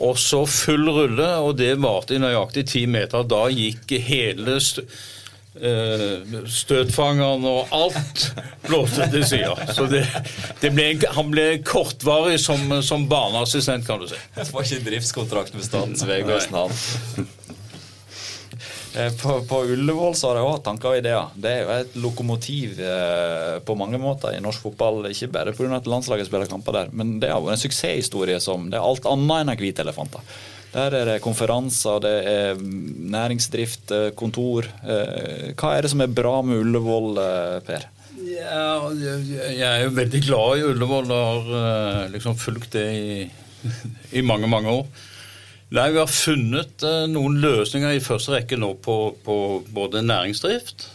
Og 0.00 0.16
så 0.18 0.46
full 0.48 0.88
rulle, 0.88 1.28
og 1.44 1.58
det 1.58 1.74
varte 1.82 2.16
i 2.16 2.22
nøyaktig 2.22 2.64
ti 2.70 2.86
meter. 2.88 3.26
Da 3.28 3.42
gikk 3.52 3.92
hele 4.06 4.56
eh, 4.56 6.38
støtfangeren 6.48 7.44
og 7.44 7.74
alt 7.76 8.30
blåste 8.64 9.10
til 9.12 9.26
sida. 9.28 9.68
Så 9.76 9.84
det, 9.92 10.06
det 10.62 10.72
ble, 10.72 10.94
han 11.16 11.32
ble 11.34 11.46
kortvarig 11.66 12.40
som, 12.40 12.80
som 12.86 13.04
barneassistent, 13.12 13.84
kan 13.86 14.00
du 14.00 14.08
si. 14.08 14.20
Det 14.38 14.48
var 14.54 14.64
ikke 14.64 14.88
driftskontrakt 14.88 15.58
med 15.58 15.68
Statens 15.68 16.06
vegvesen, 16.08 16.56
han. 16.56 17.28
Eh, 18.96 19.12
på, 19.22 19.40
på 19.40 19.64
Ullevål 19.64 20.14
så 20.14 20.30
har 20.30 20.40
de 20.40 20.46
òg 20.48 20.62
tanker 20.66 20.90
og 20.90 20.98
ideer. 20.98 21.34
Det 21.38 21.50
er 21.50 21.60
jo 21.62 21.74
et 21.76 21.98
lokomotiv 22.02 22.80
eh, 22.82 23.58
på 23.62 23.76
mange 23.78 24.00
måter 24.02 24.34
i 24.34 24.40
norsk 24.42 24.66
fotball. 24.66 25.04
Ikke 25.10 25.30
bare 25.30 25.54
pga. 25.54 25.70
at 25.76 25.90
landslaget 25.90 26.26
spiller 26.26 26.50
kamper 26.50 26.78
der, 26.78 26.90
men 26.92 27.18
det 27.22 27.30
har 27.30 27.42
vært 27.42 27.58
en 27.58 27.62
suksesshistorie 27.62 28.40
som 28.42 28.66
det 28.70 28.80
er 28.80 28.86
alt 28.86 29.06
annet 29.06 29.44
enn 29.44 29.60
hvite 29.60 29.84
elefanter. 29.86 30.24
Der 30.70 30.94
er 30.94 31.06
det 31.06 31.22
konferanser, 31.22 32.02
det 32.02 32.16
er 32.30 32.58
næringsdrift, 32.58 33.90
eh, 33.94 34.10
kontor. 34.18 34.66
Hva 34.82 35.72
er 35.74 35.86
det 35.86 35.92
som 35.94 36.02
er 36.02 36.14
bra 36.14 36.40
med 36.46 36.64
Ullevål, 36.64 37.22
Per? 37.66 37.86
Ja, 38.20 38.90
jeg 38.90 39.66
er 39.66 39.84
jo 39.84 39.94
veldig 39.96 40.22
glad 40.26 40.58
i 40.58 40.66
Ullevål 40.66 41.14
og 41.14 41.54
har 41.54 42.10
liksom 42.10 42.34
fulgt 42.38 42.74
det 42.74 42.88
i, 42.90 43.14
i 44.18 44.26
mange, 44.26 44.50
mange 44.50 44.74
år. 44.80 45.06
Nei, 45.70 45.90
Vi 45.94 46.00
har 46.00 46.10
funnet 46.10 46.82
uh, 46.82 47.04
noen 47.10 47.38
løsninger 47.42 47.94
i 47.94 48.02
første 48.02 48.34
rekke 48.34 48.58
nå 48.58 48.72
på, 48.82 48.96
på 49.22 49.36
både 49.70 50.02
næringsdrift 50.02 50.88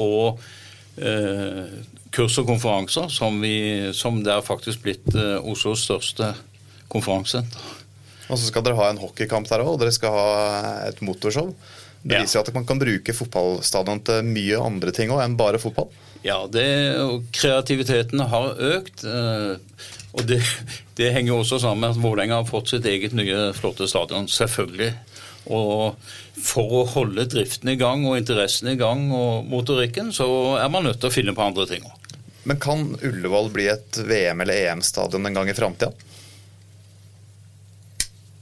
og 0.00 0.40
uh, 0.40 1.66
kurs 2.12 2.38
og 2.40 2.48
konferanser, 2.48 3.10
som, 3.12 3.42
vi, 3.44 3.92
som 3.96 4.22
det 4.24 4.32
er 4.32 4.46
faktisk 4.46 4.86
blitt 4.86 5.12
uh, 5.12 5.36
Oslos 5.44 5.84
største 5.84 6.32
konferansesenter. 6.92 7.60
Og 8.32 8.40
så 8.40 8.48
skal 8.48 8.64
dere 8.64 8.78
ha 8.78 8.88
en 8.88 9.02
hockeykamp 9.02 9.50
der 9.50 9.66
òg, 9.66 9.74
og 9.74 9.82
dere 9.82 9.92
skal 9.92 10.16
ha 10.16 10.28
et 10.88 11.04
motorshow. 11.04 11.52
Det 12.02 12.22
viser 12.24 12.40
ja. 12.40 12.46
at 12.46 12.56
man 12.56 12.64
kan 12.66 12.80
bruke 12.80 13.14
fotballstadion 13.14 14.00
til 14.06 14.24
mye 14.26 14.58
andre 14.64 14.94
ting 14.96 15.12
òg 15.12 15.20
enn 15.26 15.36
bare 15.38 15.60
fotball. 15.62 15.92
Ja, 16.24 16.44
det, 16.50 16.64
og 17.02 17.28
kreativiteten 17.34 18.22
har 18.32 18.56
økt. 18.56 19.04
Og 20.12 20.26
det, 20.28 20.40
det 20.98 21.12
henger 21.14 21.38
også 21.38 21.60
sammen 21.62 21.86
med 21.86 21.94
at 21.94 22.02
Vålerenga 22.02 22.42
har 22.42 22.48
fått 22.48 22.74
sitt 22.74 22.86
eget 22.88 23.14
nye, 23.16 23.52
flotte 23.56 23.88
stadion. 23.88 24.28
Selvfølgelig. 24.28 24.92
Og 25.52 25.96
for 26.38 26.76
å 26.82 26.84
holde 26.92 27.26
driften 27.30 27.72
i 27.72 27.78
gang 27.80 28.04
og 28.06 28.18
interessen 28.20 28.70
i 28.72 28.78
gang 28.78 29.08
og 29.16 29.48
motorikken, 29.50 30.12
så 30.14 30.26
er 30.60 30.70
man 30.72 30.86
nødt 30.86 31.00
til 31.02 31.10
å 31.10 31.14
finne 31.14 31.34
på 31.36 31.44
andre 31.44 31.66
ting 31.70 31.86
òg. 31.88 31.98
Men 32.44 32.58
kan 32.62 32.88
Ullevål 32.98 33.52
bli 33.54 33.68
et 33.70 33.98
VM- 34.02 34.42
eller 34.42 34.66
EM-stadion 34.66 35.26
en 35.26 35.36
gang 35.36 35.50
i 35.50 35.54
framtida? 35.54 35.92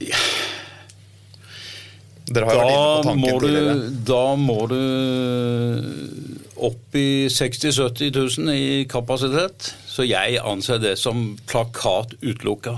Ja. 0.01 0.17
Dere 2.31 2.47
har 2.47 2.55
da 2.55 2.61
vært 2.61 2.71
inne 2.71 2.85
på 2.85 3.03
tanken 3.09 3.41
tidligere. 3.43 3.75
Da 4.07 4.35
må 4.39 4.59
du 4.71 4.81
opp 6.55 6.95
i 6.97 7.29
60 7.31 7.71
000-70 7.71 8.39
000 8.41 8.55
i 8.55 8.83
kapasitet. 8.89 9.71
Så 9.87 10.03
jeg 10.07 10.39
anser 10.43 10.81
det 10.81 10.97
som 10.99 11.31
plakat 11.47 12.15
utelukka. 12.21 12.77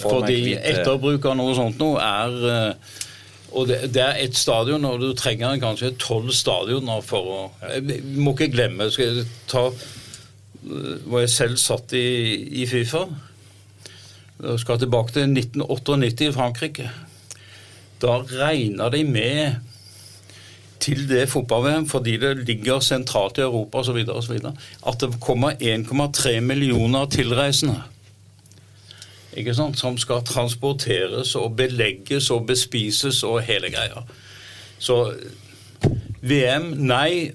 Fordi 0.00 0.56
etterbruk 0.56 1.26
av 1.28 1.36
noe 1.38 1.56
sånt 1.56 1.80
noe 1.80 2.00
er 2.02 2.46
eh, 2.50 2.94
og 3.56 3.68
det, 3.70 3.78
det, 3.94 4.02
er 4.02 4.18
ett 4.20 4.36
stadion, 4.36 4.84
og 4.84 5.00
du 5.00 5.12
trenger 5.16 5.56
kanskje 5.62 5.94
tolv 6.00 6.32
stadioner 6.34 7.04
for 7.04 7.30
å 7.30 7.38
Vi 7.86 8.00
må 8.20 8.34
ikke 8.34 8.50
glemme 8.52 8.90
skal 8.92 9.20
jeg 9.20 9.28
ta 9.48 9.68
eh, 9.70 10.96
Hvor 11.06 11.22
jeg 11.22 11.32
selv 11.32 11.60
satt 11.62 11.94
i, 11.96 12.06
i 12.62 12.66
Fifa. 12.68 13.06
Jeg 14.42 14.60
skal 14.60 14.82
tilbake 14.82 15.14
til 15.14 15.30
1998 15.30 16.26
i 16.26 16.34
Frankrike. 16.34 16.90
Da 18.02 18.18
regna 18.20 18.90
de 18.92 19.04
med 19.08 19.65
til 20.86 21.02
det 21.10 21.26
fotball-VM, 21.32 21.88
fordi 21.90 22.16
det 22.22 22.46
ligger 22.46 22.80
sentralt 22.84 23.40
i 23.40 23.44
Europa 23.44 23.82
osv., 23.82 23.98
at 24.86 25.00
det 25.02 25.20
kommer 25.20 25.58
1,3 25.58 26.40
millioner 26.40 27.06
tilreisende. 27.10 27.80
Ikke 29.36 29.54
sant? 29.54 29.78
Som 29.78 29.98
skal 30.00 30.24
transporteres 30.24 31.34
og 31.36 31.56
belegges 31.56 32.30
og 32.32 32.46
bespises 32.48 33.22
og 33.26 33.42
hele 33.44 33.70
greia. 33.74 34.06
Så 34.78 35.12
VM, 36.22 36.72
nei. 36.86 37.32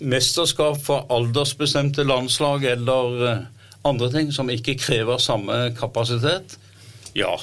mesterskap 0.00 0.78
for 0.80 1.04
aldersbestemte 1.12 2.04
landslag 2.08 2.62
eller 2.64 3.24
eh, 3.28 3.42
andre 3.84 4.06
ting 4.12 4.30
som 4.32 4.48
ikke 4.48 4.78
krever 4.80 5.18
samme 5.20 5.74
kapasitet? 5.76 6.56
Ja. 7.14 7.34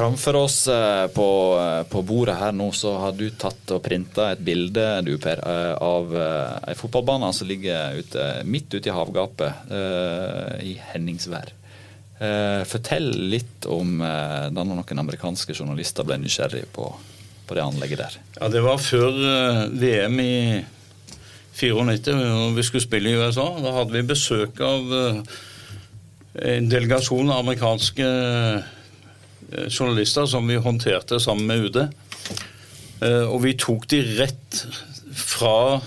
Framfor 0.00 0.36
oss 0.36 0.68
eh, 0.68 1.06
på, 1.06 1.58
eh, 1.60 1.82
på 1.92 2.00
bordet 2.02 2.38
her 2.40 2.54
nå 2.56 2.70
så 2.72 2.94
har 3.02 3.12
du 3.12 3.26
tatt 3.36 3.68
og 3.74 3.82
printa 3.84 4.30
et 4.32 4.40
bilde 4.40 4.84
du, 5.04 5.10
Per, 5.20 5.42
eh, 5.44 5.74
av 5.76 6.14
ei 6.16 6.76
fotballbane 6.78 7.28
som 7.36 7.50
ligger 7.50 7.98
ute, 8.00 8.28
midt 8.48 8.72
ute 8.72 8.88
i 8.88 8.94
havgapet 8.96 9.68
i 10.64 10.72
Henningsvær. 10.92 11.52
Fortell 12.68 13.10
litt 13.32 13.68
om 13.68 14.00
da 14.00 14.64
noen 14.64 15.02
amerikanske 15.04 15.52
journalister 15.56 16.04
ble 16.08 16.18
nysgjerrig 16.20 16.64
på, 16.72 16.88
på 17.48 17.56
det 17.56 17.64
anlegget 17.64 18.00
der. 18.00 18.18
Ja, 18.40 18.48
Det 18.56 18.64
var 18.64 18.80
før 18.80 19.20
VM 19.84 20.20
i 20.24 20.34
94, 21.60 22.16
når 22.16 22.56
vi 22.56 22.68
skulle 22.68 22.88
spille 22.88 23.12
i 23.12 23.20
USA. 23.20 23.48
Da 23.60 23.76
hadde 23.82 23.96
vi 23.96 24.06
besøk 24.14 24.60
av 24.64 24.92
en 26.40 26.68
delegasjon 26.72 27.32
av 27.32 27.44
amerikanske 27.44 28.12
journalister 29.68 30.26
som 30.30 30.46
vi 30.48 30.56
håndterte 30.62 31.20
sammen 31.20 31.46
med 31.46 31.64
UD. 31.68 31.80
Eh, 33.00 33.24
Og 33.30 33.42
vi 33.44 33.54
tok 33.58 33.86
de 33.90 34.00
rett 34.18 34.60
fra 35.16 35.80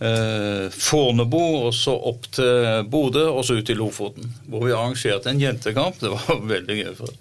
eh, 0.00 0.66
Fornebu 0.74 1.38
og 1.40 1.70
så 1.76 1.94
opp 2.10 2.26
til 2.34 2.84
Bodø 2.90 3.26
og 3.30 3.44
så 3.46 3.56
ut 3.60 3.70
i 3.70 3.76
Lofoten. 3.78 4.32
Hvor 4.50 4.66
vi 4.66 4.74
arrangerte 4.76 5.30
en 5.32 5.40
jentekamp. 5.40 6.00
Det 6.02 6.10
var 6.12 6.42
veldig 6.54 6.78
gøy. 6.82 6.94
for 6.98 7.14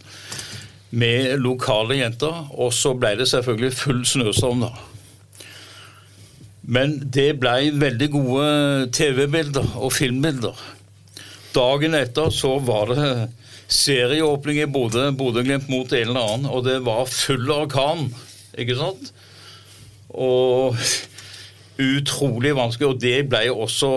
Med 0.93 1.39
lokale 1.41 1.99
jenter. 2.01 2.43
Og 2.53 2.73
så 2.75 2.93
ble 2.97 3.15
det 3.21 3.29
selvfølgelig 3.31 3.73
full 3.79 4.03
snøstorm, 4.05 4.65
da. 4.67 4.73
Men 6.63 6.93
det 7.11 7.33
ble 7.41 7.73
veldig 7.75 8.07
gode 8.13 8.45
TV-bilder 8.95 9.73
og 9.83 9.91
filmbilder. 9.91 10.55
Dagen 11.53 11.97
etter 11.97 12.33
så 12.33 12.55
var 12.63 12.93
det 12.93 13.07
serieåpning 13.73 14.61
i 14.63 14.69
Bodø, 14.69 15.07
Bodø-Glimt 15.17 15.69
mot 15.71 15.91
en 15.93 16.09
eller 16.09 16.21
annen, 16.21 16.49
og 16.49 16.65
det 16.67 16.79
var 16.85 17.09
full 17.09 17.49
orkan, 17.53 18.07
ikke 18.59 18.77
sant? 18.79 19.11
Og 20.13 20.77
utrolig 21.81 22.51
vanskelig, 22.55 22.89
og 22.91 22.99
det 23.01 23.15
ble 23.31 23.47
også 23.49 23.89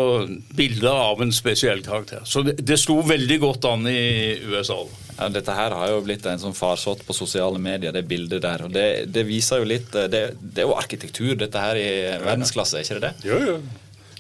bilder 0.56 0.96
av 0.96 1.20
en 1.22 1.32
spesiell 1.34 1.82
karakter. 1.84 2.22
Så 2.24 2.42
det, 2.46 2.56
det 2.64 2.78
slo 2.80 3.02
veldig 3.04 3.38
godt 3.42 3.68
an 3.68 3.84
i 3.90 4.36
USA. 4.48 4.78
Ja, 5.16 5.28
dette 5.32 5.54
her 5.56 5.74
har 5.76 5.92
jo 5.92 6.02
blitt 6.04 6.24
en 6.28 6.40
sånn 6.40 6.56
farsott 6.56 7.04
på 7.06 7.16
sosiale 7.16 7.60
medier, 7.62 7.92
det 7.92 8.06
bildet 8.08 8.44
der. 8.44 8.66
og 8.66 8.72
Det, 8.72 9.06
det 9.12 9.26
viser 9.28 9.62
jo 9.62 9.68
litt 9.68 9.94
eh, 9.96 10.08
det, 10.12 10.22
det 10.40 10.64
er 10.64 10.70
jo 10.70 10.76
arkitektur, 10.76 11.34
dette 11.40 11.62
her 11.62 11.80
i 11.80 11.90
verdensklasse, 12.24 12.80
er 12.80 12.86
ikke 12.86 13.00
det 13.00 13.10
det? 13.10 13.28
Jo, 13.28 13.42
jo. 13.44 13.58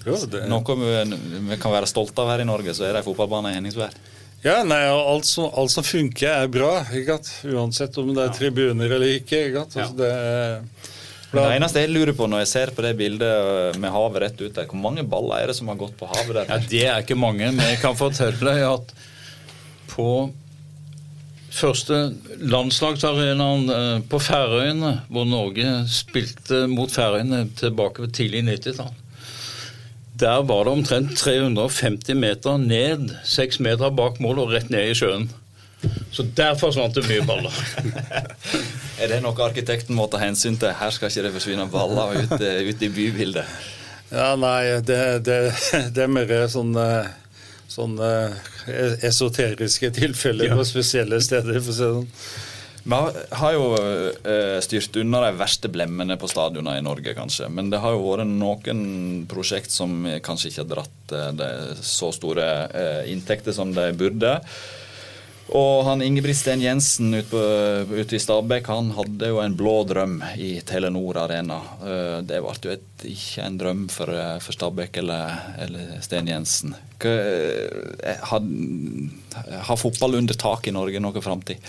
Jo 0.06 0.18
det, 0.30 0.42
Noe 0.50 0.76
vi, 0.80 1.16
vi 1.50 1.58
kan 1.62 1.74
være 1.74 1.88
stolte 1.90 2.22
av 2.22 2.30
her 2.34 2.44
i 2.44 2.48
Norge, 2.48 2.74
så 2.76 2.86
er 2.86 2.94
det 2.94 3.02
en 3.02 3.08
fotballbane 3.08 3.52
i 3.52 3.58
Henningsvær. 3.58 3.96
ja, 4.44 4.60
nei, 4.68 4.82
alt 4.86 5.26
som, 5.26 5.48
alt 5.58 5.72
som 5.74 5.84
funker, 5.86 6.28
er 6.44 6.52
bra. 6.52 6.84
Uansett 7.50 7.98
om 7.98 8.12
det 8.14 8.28
er 8.28 8.36
tribuner 8.36 8.92
eller 8.98 9.16
ikke. 9.18 9.48
ikke? 9.48 9.64
Altså, 9.66 9.88
det, 9.98 10.12
Det 11.32 11.46
eneste 11.56 11.82
jeg 11.82 11.90
lurer 11.90 12.14
på 12.16 12.28
når 12.30 12.44
jeg 12.44 12.52
ser 12.52 12.70
på 12.76 12.84
det 12.86 12.94
bildet 12.96 13.26
øh, 13.26 13.78
med 13.82 13.90
havet 13.92 14.22
rett 14.22 14.40
ut 14.40 14.54
der, 14.54 14.68
hvor 14.70 14.80
mange 14.80 15.02
baller 15.04 15.42
er 15.42 15.50
det 15.50 15.56
som 15.58 15.68
har 15.72 15.78
gått 15.80 15.96
på 15.98 16.08
havet 16.08 16.34
der? 16.38 16.50
Ja, 16.52 16.58
Det 16.70 16.84
er 16.86 17.02
ikke 17.02 17.18
mange, 17.18 17.50
men 17.52 17.64
jeg 17.66 17.80
kan 17.82 17.98
fortelle 17.98 18.38
deg 18.38 18.62
at 18.70 18.94
på 19.90 20.08
første 21.56 21.98
landslagsarenaen 22.52 23.70
eh, 23.72 23.98
på 24.10 24.20
Færøyene, 24.20 24.92
hvor 25.08 25.26
Norge 25.28 25.72
spilte 25.90 26.66
mot 26.70 26.92
Færøyene 26.92 27.46
tilbake 27.56 28.04
på 28.04 28.10
tidlig 28.20 28.42
90-tall, 28.48 28.92
der 30.20 30.42
var 30.48 30.64
det 30.64 30.72
omtrent 30.72 31.16
350 31.18 32.14
meter 32.16 32.56
ned, 32.62 33.10
seks 33.24 33.58
meter 33.60 33.92
bak 33.92 34.20
mål 34.22 34.44
og 34.44 34.54
rett 34.54 34.70
ned 34.72 34.92
i 34.92 34.96
sjøen. 34.96 35.28
Så 36.14 36.24
der 36.36 36.56
forsvant 36.58 36.96
det 36.96 37.04
mye 37.06 37.24
baller. 37.28 37.52
Er 39.02 39.10
det 39.12 39.18
noe 39.20 39.36
arkitekten 39.44 39.94
må 39.94 40.06
ta 40.08 40.18
hensyn 40.22 40.56
til? 40.56 40.72
Her 40.72 40.94
skal 40.94 41.12
ikke 41.12 41.26
det 41.26 41.32
forsvinne 41.34 41.66
baller 41.70 42.16
ut, 42.16 42.32
øh, 42.40 42.70
ut 42.70 42.82
i 42.82 42.88
bybildet. 42.88 43.44
ja, 44.10 44.30
nei, 44.40 44.80
det, 44.88 45.00
det, 45.26 45.38
det 45.94 46.06
er 46.06 46.12
mer 46.12 46.34
sånn 46.52 46.74
eh, 46.80 47.14
Sånn 47.76 47.98
eh, 48.00 48.32
esoteriske 49.04 49.90
tilfeller 49.92 50.54
på 50.54 50.64
spesielle 50.64 51.18
steder. 51.20 51.58
for 51.60 51.72
å 51.72 51.76
si 51.76 51.82
det 51.82 51.88
sånn. 51.96 52.06
Vi 52.86 52.94
har, 53.40 53.52
jo 53.56 53.64
øh, 53.74 54.60
styrt 54.62 54.96
unna 55.02 55.24
de 55.24 55.32
verste 55.40 55.70
blemmene 55.72 56.14
på 56.20 56.28
stadionene 56.30 56.78
i 56.78 56.84
Norge, 56.86 57.16
kanskje. 57.18 57.48
Men 57.50 57.72
det 57.72 57.80
har 57.82 57.96
jo 57.96 58.04
vært 58.06 58.30
noen 58.30 58.82
prosjekt 59.26 59.74
som 59.74 60.04
kanskje 60.22 60.52
ikke 60.52 60.62
har 60.62 60.70
dratt 60.70 61.14
de 61.40 61.50
så 61.82 62.12
store 62.14 62.46
øh, 62.70 63.02
inntekter 63.10 63.56
som 63.56 63.74
de 63.74 63.90
burde. 63.98 64.36
Og 65.54 65.84
han 65.86 66.02
Ingebrigt 66.02 66.48
Jensen 66.58 67.14
ute, 67.14 67.40
ute 67.86 68.16
i 68.16 68.18
Stabekk 68.18 68.66
han 68.66 68.90
hadde 68.96 69.28
jo 69.30 69.38
en 69.38 69.54
blå 69.54 69.76
drøm 69.86 70.18
i 70.42 70.56
Telenor 70.66 71.20
Arena. 71.22 71.60
Eh, 71.86 72.18
Det 72.26 72.40
ble 72.42 72.54
jo 72.64 72.72
et, 72.74 72.88
ikke 73.06 73.44
en 73.44 73.58
drøm 73.60 73.84
for, 73.92 74.10
eh, 74.10 74.38
for 74.42 74.52
Stabæk 74.52 74.98
eller, 74.98 75.38
eller 75.62 76.00
Sten 76.02 76.26
Jensen. 76.26 76.74
Eh, 76.98 78.16
har, 78.22 78.42
har 79.70 79.76
fotball 79.78 80.18
under 80.18 80.34
tak 80.34 80.66
i 80.66 80.74
Norge 80.74 81.00
noen 81.00 81.22
framtid? 81.22 81.62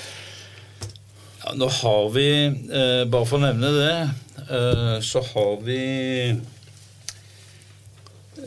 Ja, 1.47 1.53
nå 1.55 1.67
har 1.71 2.09
vi, 2.11 2.45
eh, 2.45 3.05
bare 3.07 3.25
for 3.25 3.37
å 3.37 3.45
nevne 3.45 3.69
det, 3.71 4.09
eh, 4.51 4.97
så 4.99 5.21
har 5.23 5.61
vi 5.63 6.35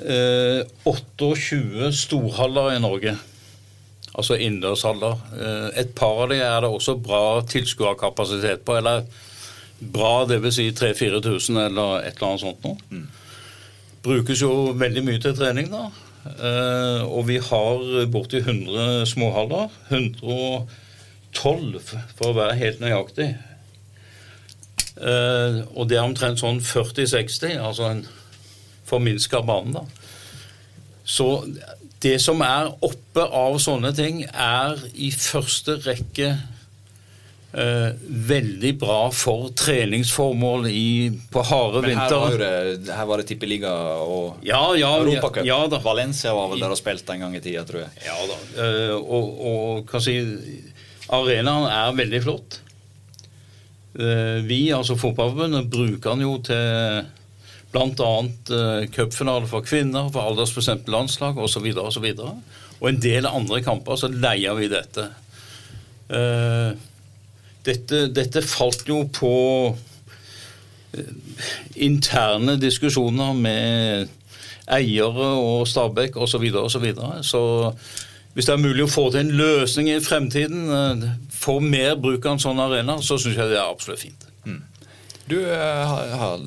eh, 0.04 0.66
28 0.84 1.92
storhaller 1.96 2.74
i 2.74 2.82
Norge. 2.84 3.14
Altså 4.12 4.36
innendørshaller. 4.36 5.16
Eh, 5.32 5.80
et 5.80 5.94
par 5.94 6.26
av 6.26 6.28
dem 6.28 6.42
er 6.44 6.60
det 6.60 6.68
også 6.68 6.98
bra 7.00 7.40
tilskuerkapasitet 7.40 8.66
på. 8.66 8.76
Eller 8.76 9.08
bra, 9.80 10.26
dvs. 10.26 10.58
Si 10.58 10.68
3000-4000 10.70 11.56
eller 11.70 12.04
et 12.04 12.20
eller 12.20 12.28
annet 12.28 12.44
sånt 12.44 12.68
noe. 12.68 12.76
Brukes 14.04 14.44
jo 14.44 14.74
veldig 14.76 15.06
mye 15.08 15.24
til 15.24 15.38
trening, 15.40 15.72
da. 15.72 15.88
Eh, 16.36 17.08
og 17.08 17.24
vi 17.32 17.40
har 17.40 18.06
borti 18.12 18.44
100 18.44 19.06
småhaller. 19.08 19.72
112 21.34 21.80
for 22.18 22.30
å 22.30 22.36
være 22.36 22.58
helt 22.60 22.80
nøyaktig. 22.82 23.30
Eh, 25.00 25.60
og 25.74 25.88
det 25.88 25.96
er 25.98 26.04
omtrent 26.04 26.40
sånn 26.42 26.60
40-60, 26.64 27.56
altså 27.62 27.88
en 27.94 28.02
forminska 28.90 29.40
bane, 29.46 29.72
da. 29.80 29.84
Så 31.06 31.26
det 32.02 32.16
som 32.22 32.42
er 32.44 32.68
oppe 32.84 33.24
av 33.24 33.56
sånne 33.62 33.92
ting, 33.96 34.24
er 34.30 34.78
i 34.94 35.10
første 35.14 35.76
rekke 35.84 36.28
eh, 37.54 37.88
veldig 38.30 38.72
bra 38.80 38.98
for 39.14 39.50
treningsformål 39.58 40.68
i, 40.70 41.10
på 41.32 41.42
harde 41.48 41.82
Men 41.86 41.98
her 41.98 42.14
var, 42.14 42.36
det, 42.40 42.92
her 42.94 43.08
var 43.10 43.22
det 43.22 43.28
tippeliga 43.30 43.72
og 44.04 44.44
Ja, 44.46 44.62
ja, 44.74 44.78
ja, 44.84 44.92
Europacup. 45.00 45.44
ja. 45.46 45.60
Valencia 45.84 46.34
var 46.36 46.52
vel 46.52 46.62
der 46.62 46.76
og 46.76 46.80
spilte 46.80 47.16
en 47.16 47.26
gang 47.26 47.36
i 47.36 47.42
tida, 47.44 47.64
tror 47.68 47.84
jeg. 47.86 48.04
Ja 48.06 48.18
da. 48.30 48.38
eh, 48.66 48.94
og, 48.98 49.44
og 49.52 49.90
hva 49.90 50.02
si 50.04 50.18
Arenaen 51.11 51.68
er 51.70 51.96
veldig 51.99 52.20
flott. 52.25 52.61
Eh, 53.99 54.40
vi, 54.46 54.68
altså 54.75 54.96
Fotballforbundet, 54.99 55.70
bruker 55.70 56.14
den 56.14 56.27
jo 56.27 56.37
til 56.46 57.09
bl.a. 57.70 58.11
Uh, 58.51 58.87
cupfinale 58.90 59.46
for 59.46 59.62
kvinner, 59.66 60.09
for 60.11 60.27
aldersbestemte 60.27 60.90
landslag 60.90 61.38
osv. 61.38 61.66
Og, 61.77 61.92
så 61.94 62.03
og, 62.03 62.42
og 62.81 62.88
en 62.88 63.03
del 63.03 63.29
andre 63.31 63.62
kamper 63.62 63.99
så 63.99 64.11
leier 64.11 64.57
vi 64.59 64.70
dette. 64.73 65.07
Eh, 66.11 66.70
dette. 67.66 68.07
Dette 68.14 68.42
falt 68.42 68.88
jo 68.88 69.05
på 69.14 69.35
eh, 70.96 71.12
interne 71.87 72.57
diskusjoner 72.61 73.37
med 73.38 74.11
eiere 74.70 75.31
og 75.38 75.68
Stabæk 75.68 76.16
osv. 76.16 76.33
Så, 76.35 76.42
videre, 76.42 76.62
og 76.62 76.70
så, 76.70 76.83
videre. 76.83 77.23
så 77.23 77.42
hvis 78.34 78.46
det 78.46 78.54
er 78.54 78.62
mulig 78.62 78.86
å 78.86 78.90
få 78.90 79.08
til 79.10 79.24
en 79.24 79.36
løsning 79.40 79.90
i 79.90 80.00
fremtiden, 80.04 80.66
eh, 80.70 81.06
få 81.34 81.58
mer 81.64 81.96
bruk 82.00 82.26
av 82.26 82.36
en 82.36 82.42
sånn 82.42 82.62
arena, 82.62 83.00
så 83.02 83.18
syns 83.18 83.36
jeg 83.36 83.50
det 83.50 83.58
er 83.58 83.66
absolutt 83.66 84.04
fint. 84.04 84.26
Du 85.30 85.38
eh, 85.38 85.86
har, 85.86 86.10
har 86.18 86.42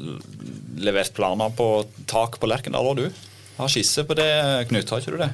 levert 0.84 1.16
planer 1.16 1.54
på 1.56 1.70
tak 2.10 2.40
på 2.42 2.50
Lerkendal 2.52 2.92
òg, 2.92 3.00
du? 3.00 3.26
Har 3.56 3.72
skisse 3.72 4.04
på 4.08 4.18
det, 4.18 4.30
Knut, 4.68 4.90
har 4.92 5.04
ikke 5.04 5.16
du 5.16 5.22
det? 5.22 5.32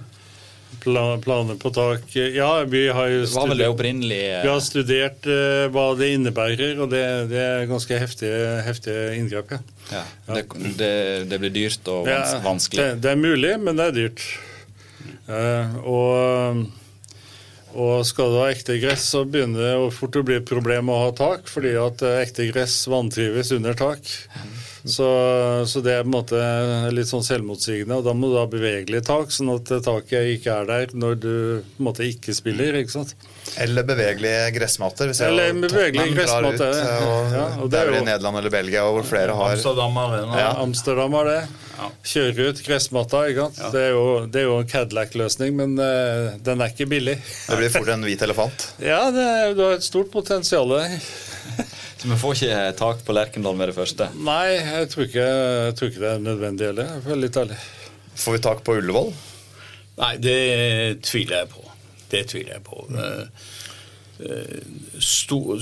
Pla 0.83 1.03
planer 1.19 1.57
på 1.59 1.71
tak 1.73 2.13
Ja, 2.13 2.61
vi 2.69 2.83
har 2.93 3.07
jo 3.09 3.23
studert, 3.27 3.81
vi 3.81 4.19
har 4.45 4.61
studert 4.61 5.25
eh, 5.25 5.65
hva 5.73 5.87
det 5.97 6.11
innebærer, 6.13 6.77
og 6.77 6.91
det, 6.93 7.01
det 7.31 7.41
er 7.41 7.65
ganske 7.71 7.97
heftige, 7.99 8.59
heftige 8.67 9.15
inngrep. 9.17 9.55
Ja. 9.89 10.03
ja, 10.27 10.37
det, 10.37 10.45
det, 10.77 10.93
det 11.31 11.41
blir 11.41 11.55
dyrt 11.55 11.89
og 11.89 12.05
vans 12.05 12.35
Ja, 12.37 12.43
vanskelig. 12.45 12.85
Det, 12.85 13.01
det 13.07 13.15
er 13.15 13.19
mulig, 13.19 13.55
men 13.65 13.81
det 13.81 13.89
er 13.89 13.97
dyrt. 13.97 14.27
Eh, 15.29 15.75
og, 15.85 16.63
og 17.75 18.05
skal 18.07 18.33
du 18.33 18.39
ha 18.41 18.47
ekte 18.53 18.79
gress, 18.81 19.09
så 19.13 19.25
begynner 19.25 19.65
det 19.65 19.97
fort 19.97 20.17
å 20.17 20.25
bli 20.25 20.39
et 20.39 20.49
problem 20.49 20.89
å 20.89 21.03
ha 21.05 21.11
tak, 21.17 21.49
fordi 21.51 21.75
at 21.79 22.01
eh, 22.05 22.23
ekte 22.25 22.49
gress 22.51 22.81
vantrives 22.89 23.53
under 23.55 23.77
tak. 23.77 24.09
Så, 24.83 25.07
så 25.67 25.81
det 25.83 25.91
er 25.91 26.05
på 26.05 26.07
en 26.07 26.13
måte 26.13 26.39
litt 26.95 27.09
sånn 27.09 27.23
selvmotsigende. 27.25 27.97
Og 27.99 28.05
da 28.07 28.13
må 28.15 28.29
du 28.31 28.37
ha 28.39 28.45
bevegelig 28.49 29.01
tak, 29.07 29.31
sånn 29.35 29.51
at 29.57 29.71
taket 29.85 30.29
ikke 30.37 30.55
er 30.61 30.69
der 30.69 30.93
når 30.95 31.17
du 31.19 31.29
på 31.29 31.81
en 31.83 31.89
måte 31.89 32.07
ikke 32.07 32.35
spiller. 32.35 32.77
ikke 32.79 32.95
sant? 32.95 33.15
Eller 33.59 33.87
bevegelige 33.87 34.53
gressmatter. 34.55 35.11
hvis 35.11 35.19
ser 35.19 35.33
Eller 35.33 35.51
bevegelige 35.59 36.27
Tottenham 36.29 36.53
ut, 36.55 36.61
og, 36.63 37.33
Ja, 37.35 37.47
og 37.59 37.67
det 37.67 37.75
det 37.75 37.81
er 37.81 37.91
vel 37.91 37.99
i 37.99 38.05
Nederland 38.07 38.41
eller 38.41 38.55
Belgia, 38.55 38.85
og 38.87 38.99
hvor 38.99 39.09
flere 39.11 39.35
har 39.35 39.57
Amsterdam 39.57 39.99
Arena. 40.05 40.39
Ja, 40.39 40.53
Amsterdam 40.63 41.19
har 41.19 41.33
det. 41.33 41.41
Kjører 42.05 42.51
ut 42.51 42.61
gressmatta. 42.65 43.23
ikke 43.31 43.47
sant? 43.49 43.73
Det, 43.73 43.83
er 43.89 43.93
jo, 43.95 44.05
det 44.27 44.41
er 44.41 44.47
jo 44.47 44.57
en 44.61 44.69
Cadillac-løsning, 44.69 45.55
men 45.59 45.75
uh, 45.79 46.35
den 46.45 46.63
er 46.63 46.73
ikke 46.73 46.89
billig. 46.91 47.17
Det 47.47 47.59
blir 47.59 47.73
fort 47.73 47.91
en 47.95 48.07
hvit 48.07 48.25
elefant. 48.27 48.69
Ja, 48.89 49.01
det 49.13 49.25
er, 49.25 49.53
du 49.57 49.63
har 49.65 49.77
et 49.77 49.85
stort 49.85 50.11
potensial. 50.13 50.71
Så 51.99 52.07
vi 52.07 52.15
får 52.19 52.37
ikke 52.37 52.59
tak 52.79 53.01
på 53.05 53.13
Lerkendal 53.15 53.57
med 53.59 53.71
det 53.71 53.75
første. 53.75 54.07
Nei, 54.23 54.55
jeg 54.55 54.87
tror 54.93 55.07
ikke, 55.09 55.25
jeg 55.25 55.73
tror 55.79 55.89
ikke 55.91 56.03
det 56.03 56.11
er 56.13 56.21
nødvendig 56.23 56.69
heller. 56.69 56.93
Jeg 56.95 57.15
er 57.15 57.19
litt 57.25 57.39
ærlig. 57.41 57.57
Får 58.19 58.35
vi 58.37 58.41
tak 58.45 58.61
på 58.63 58.77
Ullevål? 58.79 59.11
Nei, 59.99 60.13
det 60.23 60.37
tviler 61.03 61.41
jeg 61.41 61.49
på. 61.51 61.65
Det 62.09 62.23
tviler 62.31 62.55
jeg 62.55 62.63
på. 62.65 62.85
Eh, 62.95 63.49
eh, 64.29 64.79
Stor, 65.03 65.59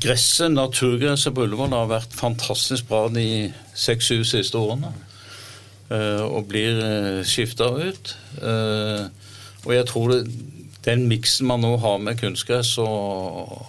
gresset, 0.00 0.48
naturgresset 0.54 1.36
på 1.36 1.44
Ullevål 1.44 1.76
har 1.76 1.92
vært 1.92 2.16
fantastisk 2.16 2.88
bra 2.88 3.04
de 3.12 3.26
seks-sju 3.76 4.22
siste 4.28 4.60
årene. 4.60 4.94
Eh, 5.90 6.22
Og 6.22 6.48
blir 6.48 6.80
skifta 7.26 7.70
ut. 7.74 8.16
Eh, 8.42 9.04
Og 9.66 9.74
jeg 9.74 9.86
tror 9.86 10.14
det, 10.14 10.22
den 10.84 11.06
miksen 11.08 11.46
man 11.46 11.60
nå 11.60 11.74
har 11.82 11.98
med 12.00 12.16
kunstgress 12.20 12.78
og 12.80 13.66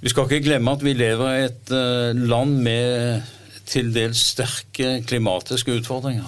Vi 0.00 0.08
skal 0.08 0.24
ikke 0.24 0.46
glemme 0.46 0.72
at 0.72 0.84
vi 0.84 0.94
lever 0.96 1.34
i 1.34 1.44
et 1.44 1.72
eh, 1.76 2.16
land 2.16 2.54
med 2.64 3.20
til 3.68 3.90
dels 3.94 4.22
sterke 4.32 5.02
klimatiske 5.06 5.74
utfordringer. 5.76 6.24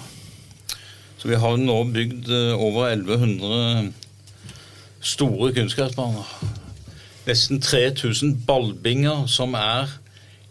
Så 1.17 1.27
vi 1.27 1.39
har 1.41 1.57
nå 1.57 1.79
bygd 1.89 2.29
eh, 2.29 2.53
over 2.53 2.91
1100 2.91 3.93
store 5.01 5.49
kunstgressbaner. 5.57 6.29
Nesten 7.25 7.61
3000 7.65 8.43
ballbinger, 8.47 9.25
som 9.25 9.57
er 9.57 9.89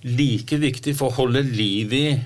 like 0.02 0.58
viktig 0.58 0.96
for 0.98 1.12
å 1.12 1.18
holde 1.22 1.44
liv 1.46 1.92
i 1.94 2.06
eh, 2.10 2.24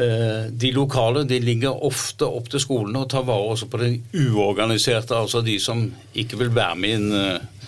de 0.00 0.72
lokale. 0.72 1.24
De 1.28 1.40
ligger 1.42 1.84
ofte 1.86 2.28
opp 2.28 2.50
til 2.52 2.62
skolene 2.62 3.02
og 3.02 3.10
tar 3.12 3.26
vare 3.28 3.54
også 3.54 3.68
på 3.70 3.80
de 3.82 3.90
uorganiserte, 4.26 5.16
altså 5.16 5.42
de 5.44 5.58
som 5.60 5.82
ikke 6.14 6.38
vil 6.40 6.54
være 6.56 6.78
med 6.80 6.88
i 6.88 6.98
en, 6.98 7.12
eh, 7.12 7.66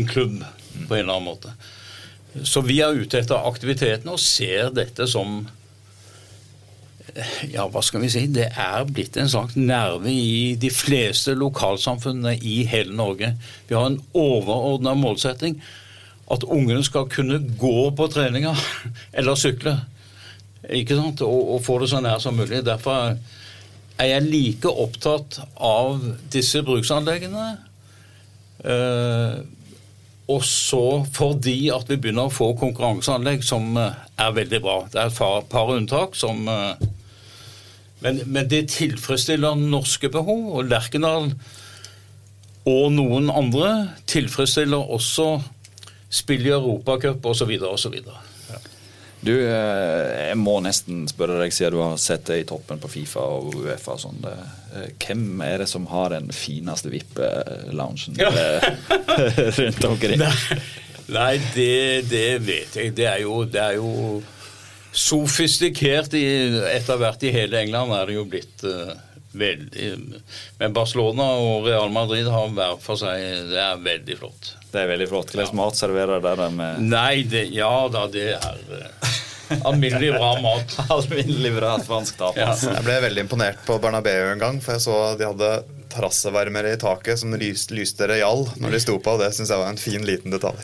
en 0.00 0.08
klubb 0.08 0.40
på 0.88 0.94
en 0.94 1.00
eller 1.04 1.14
annen 1.14 1.28
måte. 1.28 1.54
Så 2.44 2.62
vi 2.66 2.80
er 2.84 2.98
ute 2.98 3.18
etter 3.18 3.48
aktiviteten 3.48 4.10
og 4.12 4.20
ser 4.22 4.70
dette 4.74 5.06
som 5.10 5.46
ja, 7.48 7.64
hva 7.66 7.80
skal 7.82 8.02
vi 8.04 8.10
si, 8.12 8.26
det 8.30 8.50
er 8.52 8.86
blitt 8.86 9.16
en 9.18 9.30
slags 9.30 9.56
nerve 9.58 10.10
i 10.12 10.54
de 10.60 10.70
fleste 10.70 11.34
lokalsamfunnene 11.38 12.36
i 12.36 12.60
hele 12.68 12.94
Norge. 12.94 13.32
Vi 13.68 13.74
har 13.74 13.88
en 13.88 14.00
overordna 14.14 14.94
målsetting 14.98 15.58
at 16.30 16.44
ungene 16.44 16.84
skal 16.84 17.08
kunne 17.10 17.40
gå 17.58 17.90
på 17.96 18.08
treninga 18.12 18.54
eller 19.18 19.38
sykle. 19.40 19.78
Ikke 20.68 20.96
sant? 20.98 21.22
Og, 21.24 21.54
og 21.54 21.62
få 21.64 21.78
det 21.82 21.90
så 21.92 22.00
nær 22.04 22.20
som 22.22 22.36
mulig. 22.36 22.64
Derfor 22.66 23.14
er 23.98 24.10
jeg 24.12 24.26
like 24.28 24.70
opptatt 24.70 25.40
av 25.56 26.02
disse 26.32 26.62
bruksanleggene. 26.66 27.46
Eh, 28.64 29.38
også 30.28 30.82
fordi 31.14 31.70
at 31.72 31.88
vi 31.88 31.96
begynner 31.96 32.28
å 32.28 32.34
få 32.34 32.52
konkurranseanlegg 32.60 33.46
som 33.46 33.76
eh, 33.80 33.96
er 34.20 34.36
veldig 34.36 34.60
bra. 34.64 34.78
Det 34.92 35.00
er 35.00 35.10
et 35.12 35.18
par, 35.18 35.42
par 35.50 35.72
unntak 35.74 36.18
som 36.18 36.44
eh, 36.52 36.88
men, 38.04 38.20
men 38.30 38.46
det 38.50 38.68
tilfredsstiller 38.70 39.58
norske 39.58 40.10
behov, 40.14 40.44
og 40.54 40.68
Lerkendal 40.70 41.32
og 42.68 42.84
noen 42.94 43.30
andre 43.32 43.70
tilfredsstiller 44.10 44.92
også 44.94 45.38
spill 46.12 46.46
i 46.46 46.52
Europacup 46.54 47.26
osv. 47.26 47.50
osv. 47.66 47.96
Du, 49.20 49.32
eh, 49.34 50.28
jeg 50.28 50.36
må 50.38 50.60
nesten 50.62 51.08
spørre 51.10 51.40
deg, 51.40 51.50
siden 51.54 51.74
du 51.74 51.80
har 51.82 51.96
sett 51.98 52.28
det 52.28 52.36
i 52.42 52.46
toppen 52.46 52.78
på 52.78 52.90
Fifa 52.92 53.24
og 53.34 53.56
Uefa 53.64 53.96
og 53.96 54.02
sånn. 54.04 54.20
eh, 54.30 54.84
Hvem 55.02 55.40
er 55.42 55.64
det 55.64 55.68
som 55.70 55.88
har 55.90 56.12
den 56.14 56.30
fineste 56.34 56.92
VIP-loungen 56.92 58.14
Ja. 58.20 58.30
rundt 59.58 59.84
omkring? 59.88 60.22
Nei, 60.22 60.60
nei 61.10 61.32
det, 61.56 61.70
det 62.12 62.26
vet 62.46 62.78
jeg. 62.78 62.94
Det 62.94 63.08
er 63.10 63.24
jo, 63.24 63.42
det 63.44 63.64
er 63.64 63.80
jo 63.80 64.22
sofistikert 64.98 66.14
i, 66.16 66.24
etter 66.72 66.98
hvert 67.00 67.22
i 67.26 67.32
hele 67.34 67.60
England 67.60 67.92
er 67.94 68.08
det 68.08 68.16
jo 68.16 68.24
blitt 68.30 68.64
uh, 68.64 68.94
veldig 69.38 69.90
Men 70.58 70.72
Barcelona 70.74 71.26
og 71.42 71.66
Real 71.68 71.90
Madrid 71.92 72.26
har 72.32 72.48
hver 72.56 72.78
for 72.82 72.98
seg 72.98 73.20
Det 73.52 73.60
er 73.62 73.82
veldig 73.84 74.16
flott. 74.22 74.54
Det 74.72 74.82
er 74.82 74.90
veldig 74.90 75.08
flott. 75.08 75.32
Hvordan 75.32 75.48
ja. 75.48 75.56
mat 75.56 75.78
serverer 75.78 76.20
dere 76.24 76.50
med 76.52 76.84
Nei, 76.90 77.22
det, 77.28 77.46
ja 77.56 77.72
da, 77.92 78.04
det 78.12 78.26
er 78.36 78.60
eh, 78.78 79.14
alminnelig 79.68 80.12
bra 80.16 80.34
mat. 80.44 80.76
alminnelig 80.98 81.54
bra 81.56 81.74
fransk 81.84 82.20
tapas? 82.20 82.66
Jeg 82.68 82.84
ble 82.84 83.00
veldig 83.08 83.24
imponert 83.26 83.64
på 83.66 83.78
Bernabeu 83.82 84.32
en 84.34 84.42
gang, 84.42 84.60
for 84.64 84.76
jeg 84.76 84.84
så 84.84 84.98
de 85.18 85.28
hadde 85.30 85.52
terrassevarmere 85.88 86.74
i 86.76 86.80
taket 86.80 87.20
som 87.22 87.32
lyste, 87.40 87.72
lyste 87.76 88.08
real 88.10 88.44
når 88.60 88.76
de 88.76 88.82
sto 88.84 88.98
på, 89.00 89.16
og 89.16 89.24
det 89.24 89.32
syns 89.36 89.54
jeg 89.54 89.62
var 89.62 89.72
en 89.72 89.80
fin, 89.80 90.04
liten 90.04 90.34
detalj. 90.34 90.60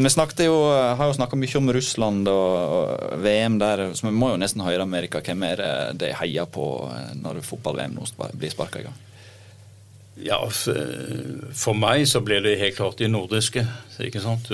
Vi 0.00 0.10
snakket 0.10 0.44
jo, 0.46 0.54
har 0.70 1.10
jo 1.10 1.16
snakka 1.18 1.36
mye 1.36 1.58
om 1.58 1.72
Russland 1.74 2.28
og, 2.30 2.54
og 2.78 3.20
VM 3.24 3.58
der, 3.58 3.88
så 3.98 4.06
vi 4.06 4.14
må 4.14 4.30
jo 4.30 4.38
nesten 4.38 4.62
høre 4.62 4.86
Amerika. 4.86 5.18
Hvem 5.18 5.42
er 5.48 5.58
det 5.58 5.74
de 6.06 6.12
heier 6.22 6.46
på 6.46 6.66
når 7.18 7.42
fotball-VM 7.44 7.98
nå 7.98 8.06
blir 8.38 8.54
sparka 8.54 8.80
i 8.80 8.86
gang? 8.86 8.98
Ja, 10.24 10.38
for 10.50 11.74
meg 11.78 12.06
så 12.10 12.20
ble 12.24 12.40
det 12.44 12.58
helt 12.60 12.76
klart 12.76 12.98
de 13.00 13.08
nordiske. 13.08 13.66
ikke 14.00 14.20
sant? 14.20 14.50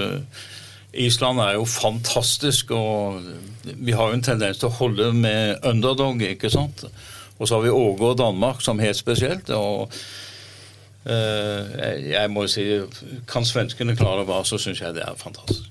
Island 0.97 1.41
er 1.43 1.55
jo 1.59 1.65
fantastisk, 1.69 2.71
og 2.73 3.21
vi 3.65 3.93
har 3.93 4.09
jo 4.09 4.17
en 4.17 4.23
tendens 4.25 4.59
til 4.63 4.69
å 4.71 4.77
holde 4.79 5.11
med 5.13 5.59
underdog, 5.67 6.23
ikke 6.23 6.49
sant? 6.51 6.85
Og 7.39 7.49
så 7.49 7.59
har 7.59 7.67
vi 7.67 7.75
Åge 7.75 8.13
og 8.15 8.19
Danmark 8.19 8.63
som 8.65 8.79
helt 8.81 8.97
spesielt. 8.97 9.51
og 9.51 9.91
eh, 11.07 12.11
jeg- 12.11 12.31
må 12.31 12.43
jo 12.43 12.49
si, 12.49 12.81
kan 13.29 13.45
svenskene 13.45 13.97
klare 13.97 14.19
det 14.23 14.27
bra, 14.27 14.43
så 14.43 14.59
syns 14.59 14.81
jeg 14.81 14.95
det 14.95 15.03
er 15.03 15.15
fantastisk. 15.17 15.71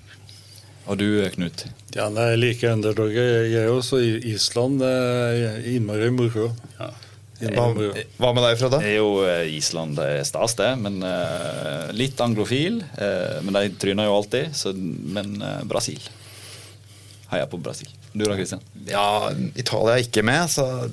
Og 0.88 0.99
du, 0.99 1.27
Knut? 1.34 1.65
Ja, 1.95 2.10
nei, 2.10 2.29
Jeg 2.29 2.39
liker 2.39 2.73
underdogger, 2.73 3.49
jeg 3.49 3.69
også. 3.69 3.97
I 3.97 4.34
Island 4.36 4.81
er 4.81 5.58
innmari 5.65 6.12
moro. 6.12 6.51
Ja. 6.79 6.91
Hva, 7.39 7.65
moro. 7.76 7.91
hva 8.17 8.32
med 8.32 8.45
deg, 8.45 8.58
Frode? 8.60 8.80
Jo 8.88 9.08
eh, 9.28 9.50
Island 9.58 9.98
det 10.00 10.06
er 10.21 10.28
stas, 10.28 10.56
det. 10.60 10.69
Men 10.80 11.02
uh, 11.04 11.91
litt 11.95 12.21
anglofil. 12.24 12.80
Uh, 12.95 13.41
men 13.43 13.58
de 13.58 13.74
tryner 13.82 14.08
jo 14.08 14.15
alltid. 14.21 14.56
Så, 14.56 14.71
men 14.76 15.36
uh, 15.43 15.60
Brasil. 15.67 16.00
Heier 17.34 17.50
på 17.52 17.60
Brasil. 17.60 17.91
Du 18.13 18.24
da, 18.24 18.38
Christian? 18.38 18.63
Ja, 18.88 19.32
Italia 19.60 19.98
er 19.98 20.06
ikke 20.06 20.24
med, 20.24 20.48
så 20.54 20.88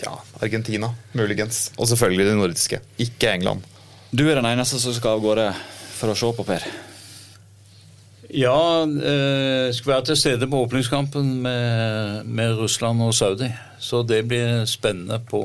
ja, 0.00 0.16
Argentina 0.42 0.90
muligens. 1.12 1.68
Og 1.78 1.88
selvfølgelig 1.90 2.26
det 2.26 2.36
nordiske. 2.38 2.80
Ikke 2.98 3.34
England. 3.36 3.66
Du 4.10 4.24
er 4.26 4.40
den 4.40 4.48
eneste 4.48 4.80
som 4.82 4.94
skal 4.96 5.18
av 5.18 5.22
gårde 5.22 5.50
for 5.94 6.10
å 6.10 6.16
se 6.18 6.30
på 6.34 6.46
Per. 6.48 6.64
Ja, 8.30 8.82
eh, 8.86 9.72
skal 9.74 9.94
være 9.94 10.06
til 10.10 10.18
stede 10.20 10.46
på 10.50 10.62
åpningskampen 10.66 11.32
med, 11.42 12.26
med 12.30 12.58
Russland 12.60 13.02
og 13.02 13.14
Saudi. 13.14 13.48
Så 13.82 14.04
det 14.06 14.22
blir 14.30 14.66
spennende 14.70 15.18
på 15.30 15.42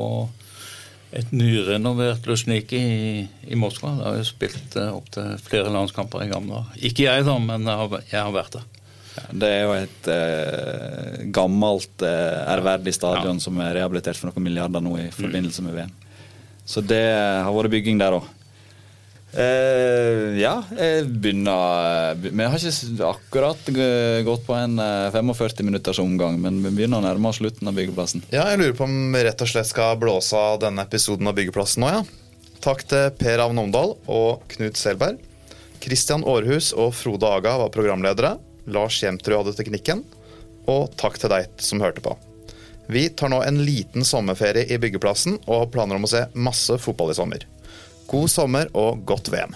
et 1.15 1.31
nyrenovert 1.31 2.27
Luzhniki 2.27 2.77
i, 2.77 3.27
i 3.47 3.57
Moskva. 3.57 3.93
Det 3.97 4.05
har 4.05 4.19
jo 4.19 4.27
spilt 4.27 4.77
eh, 4.77 4.91
opp 4.93 5.09
til 5.15 5.35
flere 5.41 5.71
landskamper 5.73 6.25
i 6.25 6.31
gamle 6.31 6.61
år. 6.61 6.71
Ikke 6.77 7.07
jeg, 7.07 7.25
da, 7.27 7.37
men 7.41 7.65
jeg 7.65 7.81
har, 7.81 7.99
jeg 8.11 8.19
har 8.19 8.33
vært 8.35 8.59
der. 8.59 8.71
Det 9.31 9.47
er 9.47 9.61
jo 9.63 9.75
et 9.77 10.09
eh, 10.11 11.19
gammelt, 11.33 12.03
eh, 12.03 12.39
ærverdig 12.51 12.93
stadion 12.93 13.39
som 13.41 13.57
er 13.63 13.77
rehabilitert 13.79 14.19
for 14.19 14.29
noen 14.29 14.43
milliarder 14.43 14.83
nå 14.83 14.97
i 14.99 15.11
forbindelse 15.15 15.63
med 15.65 15.77
VM. 15.79 15.93
Så 16.67 16.83
det 16.83 17.05
har 17.15 17.53
vært 17.55 17.73
bygging 17.77 18.01
der 18.01 18.19
òg. 18.19 18.27
Eh, 19.33 20.37
ja, 20.39 20.53
jeg 20.77 21.07
begynner 21.09 22.15
Vi 22.21 22.45
har 22.45 22.55
ikke 22.55 23.07
akkurat 23.09 23.71
gått 24.23 24.45
på 24.47 24.55
en 24.55 24.77
eh, 24.79 25.09
45 25.11 25.65
minutters 25.65 25.99
omgang, 25.99 26.37
men 26.39 26.61
vi 26.63 26.71
begynner 26.71 27.01
å 27.01 27.05
nærme 27.07 27.31
oss 27.31 27.41
slutten 27.41 27.67
av 27.67 27.75
byggeplassen. 27.75 28.23
Ja, 28.31 28.45
jeg 28.53 28.61
lurer 28.61 28.77
på 28.77 28.87
om 28.87 28.95
vi 29.11 29.23
rett 29.27 29.41
og 29.43 29.51
slett 29.51 29.67
skal 29.71 29.97
blåse 29.99 30.39
av 30.39 30.61
denne 30.63 30.85
episoden 30.87 31.27
av 31.27 31.35
Byggeplassen 31.35 31.83
nå, 31.83 31.91
ja. 31.97 32.03
Takk 32.63 32.85
til 32.89 33.09
Per 33.19 33.43
Avn 33.43 33.59
Omdal 33.61 33.97
og 34.09 34.45
Knut 34.55 34.79
Selberg. 34.79 35.19
Kristian 35.83 36.23
Aarhus 36.25 36.71
og 36.73 36.95
Frode 36.97 37.29
Aga 37.29 37.57
var 37.61 37.73
programledere. 37.73 38.37
Lars 38.73 39.01
Jemtrud 39.03 39.35
hadde 39.37 39.57
teknikken. 39.57 40.01
Og 40.71 40.95
takk 40.97 41.19
til 41.21 41.29
deg 41.29 41.51
som 41.61 41.83
hørte 41.83 42.01
på. 42.01 42.15
Vi 42.89 43.07
tar 43.17 43.29
nå 43.33 43.41
en 43.45 43.59
liten 43.65 44.05
sommerferie 44.05 44.65
i 44.69 44.79
byggeplassen 44.81 45.37
og 45.43 45.59
har 45.59 45.69
planer 45.73 45.99
om 45.99 46.07
å 46.07 46.09
se 46.09 46.23
masse 46.33 46.77
fotball 46.81 47.13
i 47.13 47.17
sommer. 47.17 47.45
God 48.07 48.27
sommer 48.31 48.65
og 48.73 48.99
godt 49.05 49.31
VM. 49.33 49.55